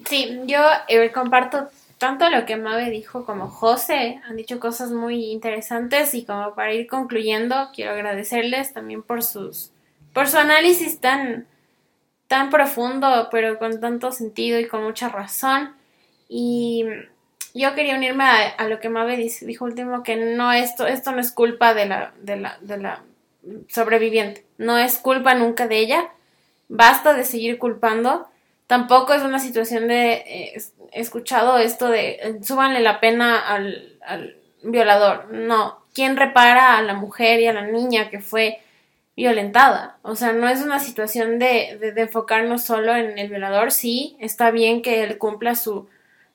Sí, 0.06 0.40
yo 0.46 0.60
eh, 0.88 1.12
comparto 1.12 1.68
tanto 1.98 2.30
lo 2.30 2.46
que 2.46 2.58
Mabe 2.58 2.92
dijo 2.92 3.26
como 3.26 3.48
José, 3.48 4.22
han 4.24 4.36
dicho 4.36 4.60
cosas 4.60 4.92
muy 4.92 5.32
interesantes 5.32 6.14
y 6.14 6.26
como 6.26 6.54
para 6.54 6.72
ir 6.76 6.86
concluyendo, 6.86 7.56
quiero 7.74 7.94
agradecerles 7.94 8.72
también 8.72 9.02
por 9.02 9.24
sus 9.24 9.72
por 10.14 10.28
su 10.28 10.38
análisis 10.38 11.00
tan 11.00 11.48
tan 12.28 12.52
profundo, 12.52 13.30
pero 13.32 13.58
con 13.58 13.82
tanto 13.82 14.12
sentido 14.12 14.60
y 14.60 14.68
con 14.68 14.84
mucha 14.84 15.10
razón. 15.10 15.74
Y 16.30 16.86
yo 17.54 17.76
quería 17.76 17.96
unirme 17.96 18.24
a, 18.24 18.68
lo 18.68 18.80
que 18.80 18.90
Mabe 18.90 19.18
dijo 19.18 19.66
último, 19.66 20.04
que 20.04 20.16
no 20.16 20.52
esto, 20.52 20.88
esto 20.88 21.12
no 21.12 21.20
es 21.20 21.32
culpa 21.32 21.74
de 21.74 21.86
la, 21.86 22.14
de 22.22 22.38
la, 22.38 22.58
de 22.62 22.78
la 22.78 23.04
sobreviviente, 23.68 24.46
no 24.58 24.78
es 24.78 24.98
culpa 24.98 25.34
nunca 25.34 25.68
de 25.68 25.80
ella, 25.80 26.10
basta 26.70 27.14
de 27.14 27.24
seguir 27.24 27.58
culpando, 27.58 28.28
tampoco 28.68 29.14
es 29.14 29.24
una 29.24 29.40
situación 29.40 29.88
de, 29.88 30.14
eh, 30.14 30.62
he 30.92 31.02
escuchado 31.02 31.58
esto 31.58 31.90
de, 31.90 32.40
súbanle 32.42 32.80
la 32.80 33.00
pena 33.00 33.40
al, 33.40 33.98
al 34.06 34.38
violador, 34.64 35.34
no, 35.34 35.84
¿quién 35.94 36.18
repara 36.18 36.78
a 36.78 36.82
la 36.82 36.94
mujer 36.94 37.40
y 37.40 37.48
a 37.48 37.54
la 37.54 37.66
niña 37.66 38.10
que 38.10 38.20
fue 38.20 38.60
violentada? 39.16 39.98
O 40.04 40.16
sea, 40.16 40.32
no 40.32 40.48
es 40.48 40.62
una 40.62 40.80
situación 40.80 41.40
de, 41.40 41.78
de, 41.94 42.02
enfocarnos 42.02 42.64
solo 42.64 42.96
en 42.96 43.18
el 43.20 43.30
violador, 43.30 43.72
sí, 43.72 44.16
está 44.20 44.52
bien 44.52 44.82
que 44.82 45.04
él 45.04 45.18
cumpla 45.18 45.56
su, 45.56 45.90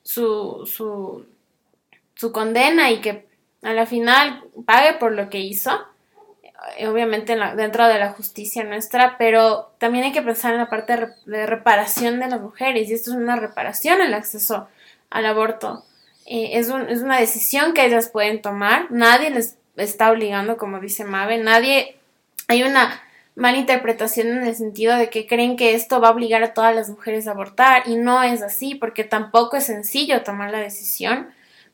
su, 0.07 0.65
su, 0.65 1.25
su 2.15 2.31
condena 2.31 2.91
y 2.91 3.01
que 3.01 3.27
a 3.61 3.73
la 3.73 3.85
final 3.85 4.41
pague 4.65 4.93
por 4.93 5.11
lo 5.11 5.29
que 5.29 5.39
hizo, 5.39 5.85
eh, 6.77 6.87
obviamente 6.87 7.35
dentro 7.57 7.87
de 7.89 7.99
la 7.99 8.13
justicia 8.13 8.63
nuestra, 8.63 9.17
pero 9.17 9.73
también 9.79 10.05
hay 10.05 10.13
que 10.13 10.21
pensar 10.21 10.53
en 10.53 10.59
la 10.59 10.69
parte 10.69 11.11
de, 11.25 11.45
reparación 11.45 12.21
de 12.21 12.29
las 12.29 12.39
mujeres 12.39 12.89
y 12.89 12.93
esto 12.93 13.11
es 13.11 13.17
una 13.17 13.35
reparación 13.35 13.99
el 13.99 14.13
acceso 14.13 14.69
al 15.09 15.25
aborto. 15.25 15.83
Eh, 16.25 16.51
es, 16.53 16.69
es 16.87 17.01
una 17.01 17.19
decisión 17.19 17.73
que 17.73 17.85
ellas 17.85 18.07
pueden 18.07 18.41
tomar, 18.41 18.89
nadie 18.89 19.29
les 19.29 19.57
está 19.75 20.09
obligando, 20.09 20.55
como 20.55 20.79
dice 20.79 21.03
Mabe, 21.03 21.37
nadie, 21.37 21.97
hay 22.47 22.63
una 22.63 23.03
mala 23.37 23.57
interpretación 23.57 24.27
en 24.27 24.45
el 24.45 24.55
sentido 24.55 24.97
de 24.97 25.09
que 25.09 25.27
creen 25.27 25.55
que 25.55 25.73
esto 25.73 26.01
va 26.01 26.09
a 26.09 26.11
obligar 26.11 26.43
a 26.43 26.53
todas 26.53 26.75
las 26.75 26.89
mujeres 26.89 27.27
a 27.27 27.31
abortar 27.31 27.83
y 27.85 27.95
no 27.95 28.21
es 28.23 28.41
así 28.41 28.75
porque 28.75 29.05
tampoco 29.05 29.55
es 29.55 29.65
sencillo 29.65 30.23
tomar 30.23 30.51
la 30.51 30.59
decisión 30.59 31.27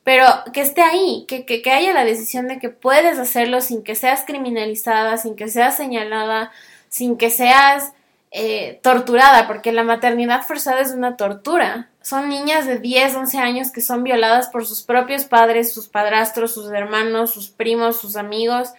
pero 0.04 0.26
que 0.52 0.62
esté 0.62 0.82
ahí, 0.82 1.26
que, 1.28 1.46
que, 1.46 1.62
que, 1.62 1.72
haya 1.72 1.94
la 1.94 2.04
decisión 2.04 2.48
de 2.48 2.60
que 2.60 2.70
puedes 2.70 3.18
hacerlo 3.18 3.62
sin 3.62 3.84
que 3.84 3.96
seas 3.96 4.24
criminalizada, 4.26 5.18
sin 5.18 5.36
que 5.36 5.48
seas 5.48 5.78
señalada, 5.78 6.52
sin 6.90 7.18
que 7.18 7.30
seas 7.30 7.94
eh, 8.32 8.80
torturada, 8.84 9.48
porque 9.48 9.72
la 9.72 9.84
maternidad 9.84 10.42
forzada 10.46 10.82
es 10.82 10.92
una 10.92 11.16
tortura. 11.16 11.90
Son 12.02 12.28
niñas 12.28 12.68
de 12.68 12.80
10, 12.80 13.16
11 13.16 13.38
años 13.38 13.72
que 13.72 13.80
son 13.80 14.04
violadas 14.04 14.50
por 14.50 14.66
sus 14.66 14.82
propios 14.82 15.24
padres, 15.24 15.74
sus 15.74 15.88
padrastros, 15.88 16.54
sus 16.54 16.70
hermanos, 16.72 17.32
sus 17.32 17.50
primos, 17.50 18.02
sus 18.02 18.18
amigos. 18.18 18.74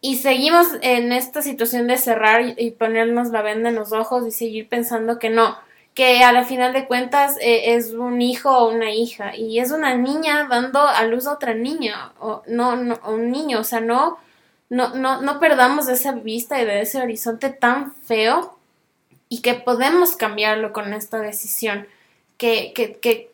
Y 0.00 0.16
seguimos 0.16 0.66
en 0.82 1.12
esta 1.12 1.42
situación 1.42 1.86
de 1.86 1.96
cerrar 1.96 2.54
y 2.56 2.70
ponernos 2.72 3.28
la 3.28 3.42
venda 3.42 3.70
en 3.70 3.76
los 3.76 3.92
ojos 3.92 4.26
y 4.26 4.30
seguir 4.30 4.68
pensando 4.68 5.18
que 5.18 5.30
no, 5.30 5.56
que 5.96 6.22
a 6.22 6.30
la 6.30 6.44
final 6.44 6.74
de 6.74 6.86
cuentas 6.86 7.38
eh, 7.40 7.74
es 7.74 7.94
un 7.94 8.20
hijo 8.20 8.50
o 8.50 8.70
una 8.70 8.92
hija 8.92 9.34
y 9.34 9.60
es 9.60 9.70
una 9.70 9.96
niña 9.96 10.46
dando 10.46 10.80
a 10.80 11.02
luz 11.04 11.26
a 11.26 11.32
otra 11.32 11.54
niña 11.54 12.12
o 12.20 12.42
no, 12.46 12.76
no 12.76 13.00
un 13.06 13.30
niño, 13.30 13.60
o 13.60 13.64
sea, 13.64 13.80
no, 13.80 14.18
no, 14.68 14.94
no, 14.94 15.22
no 15.22 15.40
perdamos 15.40 15.88
esa 15.88 16.12
vista 16.12 16.60
y 16.60 16.66
de 16.66 16.82
ese 16.82 17.00
horizonte 17.00 17.48
tan 17.48 17.94
feo 17.94 18.58
y 19.30 19.40
que 19.40 19.54
podemos 19.54 20.16
cambiarlo 20.16 20.74
con 20.74 20.92
esta 20.92 21.18
decisión, 21.18 21.86
que, 22.36 22.74
que, 22.74 22.98
que 22.98 23.30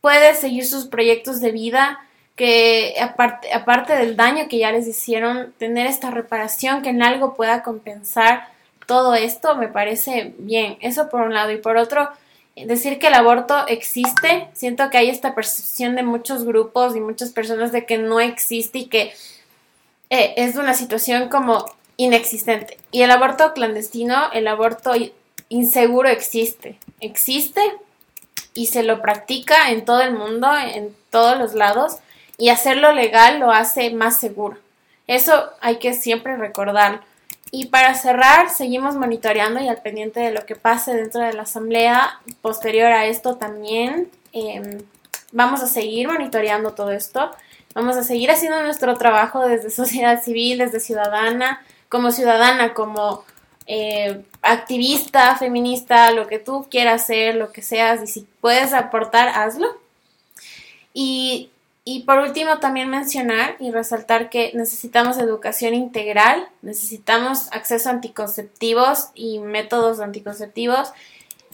puede 0.00 0.34
seguir 0.34 0.66
sus 0.66 0.86
proyectos 0.86 1.42
de 1.42 1.52
vida, 1.52 2.00
que 2.38 2.94
aparte, 3.02 3.52
aparte 3.52 3.94
del 3.96 4.16
daño 4.16 4.48
que 4.48 4.58
ya 4.58 4.72
les 4.72 4.86
hicieron, 4.86 5.52
tener 5.58 5.86
esta 5.86 6.10
reparación 6.10 6.80
que 6.80 6.88
en 6.88 7.02
algo 7.02 7.34
pueda 7.34 7.62
compensar 7.62 8.48
todo 8.86 9.14
esto 9.14 9.54
me 9.54 9.68
parece 9.68 10.32
bien. 10.38 10.78
Eso 10.80 11.10
por 11.10 11.20
un 11.20 11.34
lado. 11.34 11.50
Y 11.50 11.58
por 11.58 11.76
otro, 11.76 12.08
decir 12.56 12.98
que 12.98 13.08
el 13.08 13.14
aborto 13.14 13.66
existe, 13.66 14.48
siento 14.54 14.88
que 14.88 14.96
hay 14.96 15.10
esta 15.10 15.34
percepción 15.34 15.94
de 15.94 16.02
muchos 16.02 16.44
grupos 16.44 16.96
y 16.96 17.00
muchas 17.00 17.30
personas 17.30 17.70
de 17.70 17.84
que 17.84 17.98
no 17.98 18.18
existe 18.18 18.78
y 18.78 18.86
que 18.86 19.12
eh, 20.08 20.32
es 20.38 20.56
una 20.56 20.72
situación 20.72 21.28
como 21.28 21.66
inexistente. 21.98 22.78
Y 22.90 23.02
el 23.02 23.10
aborto 23.10 23.52
clandestino, 23.52 24.32
el 24.32 24.48
aborto 24.48 24.92
inseguro 25.50 26.08
existe. 26.08 26.78
Existe 27.00 27.60
y 28.54 28.66
se 28.68 28.84
lo 28.84 29.02
practica 29.02 29.70
en 29.70 29.84
todo 29.84 30.00
el 30.00 30.14
mundo, 30.14 30.48
en 30.56 30.96
todos 31.10 31.38
los 31.38 31.52
lados, 31.52 31.98
y 32.38 32.50
hacerlo 32.50 32.92
legal 32.92 33.40
lo 33.40 33.50
hace 33.50 33.90
más 33.90 34.18
seguro. 34.18 34.56
Eso 35.08 35.50
hay 35.60 35.78
que 35.78 35.92
siempre 35.92 36.36
recordar. 36.36 37.02
Y 37.50 37.66
para 37.66 37.94
cerrar, 37.94 38.50
seguimos 38.50 38.94
monitoreando 38.94 39.60
y 39.60 39.68
al 39.68 39.82
pendiente 39.82 40.20
de 40.20 40.30
lo 40.30 40.46
que 40.46 40.54
pase 40.54 40.94
dentro 40.94 41.22
de 41.22 41.32
la 41.32 41.42
asamblea. 41.42 42.20
Posterior 42.42 42.92
a 42.92 43.06
esto 43.06 43.36
también 43.36 44.10
em, 44.32 44.78
vamos 45.32 45.62
a 45.62 45.66
seguir 45.66 46.08
monitoreando 46.08 46.72
todo 46.72 46.92
esto. 46.92 47.30
Vamos 47.74 47.96
a 47.96 48.04
seguir 48.04 48.30
haciendo 48.30 48.62
nuestro 48.62 48.96
trabajo 48.96 49.46
desde 49.46 49.70
sociedad 49.82 50.22
civil, 50.22 50.58
desde 50.58 50.78
ciudadana, 50.78 51.64
como 51.88 52.12
ciudadana, 52.12 52.74
como 52.74 53.24
eh, 53.66 54.22
activista, 54.42 55.36
feminista, 55.36 56.10
lo 56.12 56.26
que 56.26 56.38
tú 56.38 56.66
quieras 56.70 57.06
ser, 57.06 57.34
lo 57.34 57.50
que 57.50 57.62
seas, 57.62 58.02
y 58.02 58.06
si 58.06 58.26
puedes 58.40 58.72
aportar, 58.74 59.28
hazlo. 59.28 59.68
Y 60.92 61.50
y 61.90 62.00
por 62.00 62.18
último, 62.18 62.58
también 62.58 62.90
mencionar 62.90 63.56
y 63.58 63.70
resaltar 63.70 64.28
que 64.28 64.52
necesitamos 64.52 65.16
educación 65.16 65.72
integral, 65.72 66.46
necesitamos 66.60 67.50
acceso 67.50 67.88
a 67.88 67.92
anticonceptivos 67.92 69.08
y 69.14 69.38
métodos 69.38 69.98
anticonceptivos 70.00 70.92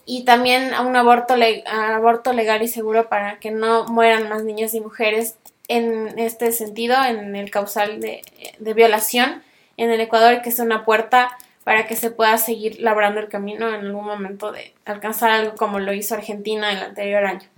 y 0.04 0.24
también 0.24 0.74
a 0.74 0.80
un 0.80 0.96
aborto, 0.96 1.36
aborto 1.68 2.32
legal 2.32 2.62
y 2.62 2.66
seguro 2.66 3.08
para 3.08 3.38
que 3.38 3.52
no 3.52 3.84
mueran 3.84 4.28
más 4.28 4.42
niñas 4.42 4.74
y 4.74 4.80
mujeres 4.80 5.36
en 5.68 6.18
este 6.18 6.50
sentido, 6.50 6.96
en 7.04 7.36
el 7.36 7.52
causal 7.52 8.00
de, 8.00 8.22
de 8.58 8.74
violación 8.74 9.40
en 9.76 9.92
el 9.92 10.00
Ecuador, 10.00 10.42
que 10.42 10.48
es 10.48 10.58
una 10.58 10.84
puerta 10.84 11.38
para 11.62 11.86
que 11.86 11.94
se 11.94 12.10
pueda 12.10 12.38
seguir 12.38 12.80
labrando 12.80 13.20
el 13.20 13.28
camino 13.28 13.68
en 13.68 13.86
algún 13.86 14.04
momento 14.04 14.50
de 14.50 14.74
alcanzar 14.84 15.30
algo 15.30 15.54
como 15.54 15.78
lo 15.78 15.92
hizo 15.92 16.16
Argentina 16.16 16.72
el 16.72 16.82
anterior 16.82 17.24
año. 17.24 17.53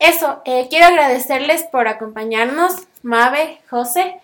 Eso, 0.00 0.40
eh, 0.46 0.66
quiero 0.70 0.86
agradecerles 0.86 1.62
por 1.64 1.86
acompañarnos, 1.86 2.74
Mabe, 3.02 3.60
José, 3.68 4.16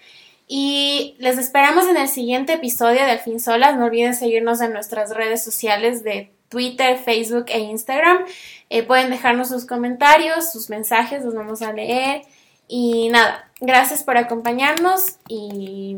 y 0.48 1.16
les 1.18 1.36
esperamos 1.36 1.86
en 1.86 1.98
el 1.98 2.08
siguiente 2.08 2.54
episodio 2.54 3.04
de 3.04 3.10
Al 3.10 3.18
fin 3.18 3.40
Solas. 3.40 3.76
No 3.76 3.84
olviden 3.84 4.14
seguirnos 4.14 4.62
en 4.62 4.72
nuestras 4.72 5.14
redes 5.14 5.44
sociales 5.44 6.02
de 6.02 6.32
Twitter, 6.48 6.98
Facebook 6.98 7.46
e 7.48 7.58
Instagram. 7.58 8.24
Eh, 8.70 8.84
pueden 8.84 9.10
dejarnos 9.10 9.48
sus 9.48 9.66
comentarios, 9.66 10.50
sus 10.50 10.70
mensajes, 10.70 11.24
los 11.24 11.34
vamos 11.34 11.60
a 11.60 11.72
leer. 11.74 12.22
Y 12.68 13.10
nada, 13.10 13.50
gracias 13.60 14.02
por 14.02 14.16
acompañarnos 14.16 15.16
y 15.28 15.94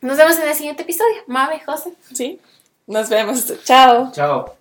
nos 0.00 0.16
vemos 0.16 0.38
en 0.38 0.48
el 0.48 0.54
siguiente 0.54 0.84
episodio. 0.84 1.16
Mabe, 1.26 1.60
José. 1.60 1.92
Sí, 2.14 2.40
nos 2.86 3.10
vemos. 3.10 3.52
Chao. 3.64 4.10
Chao. 4.12 4.56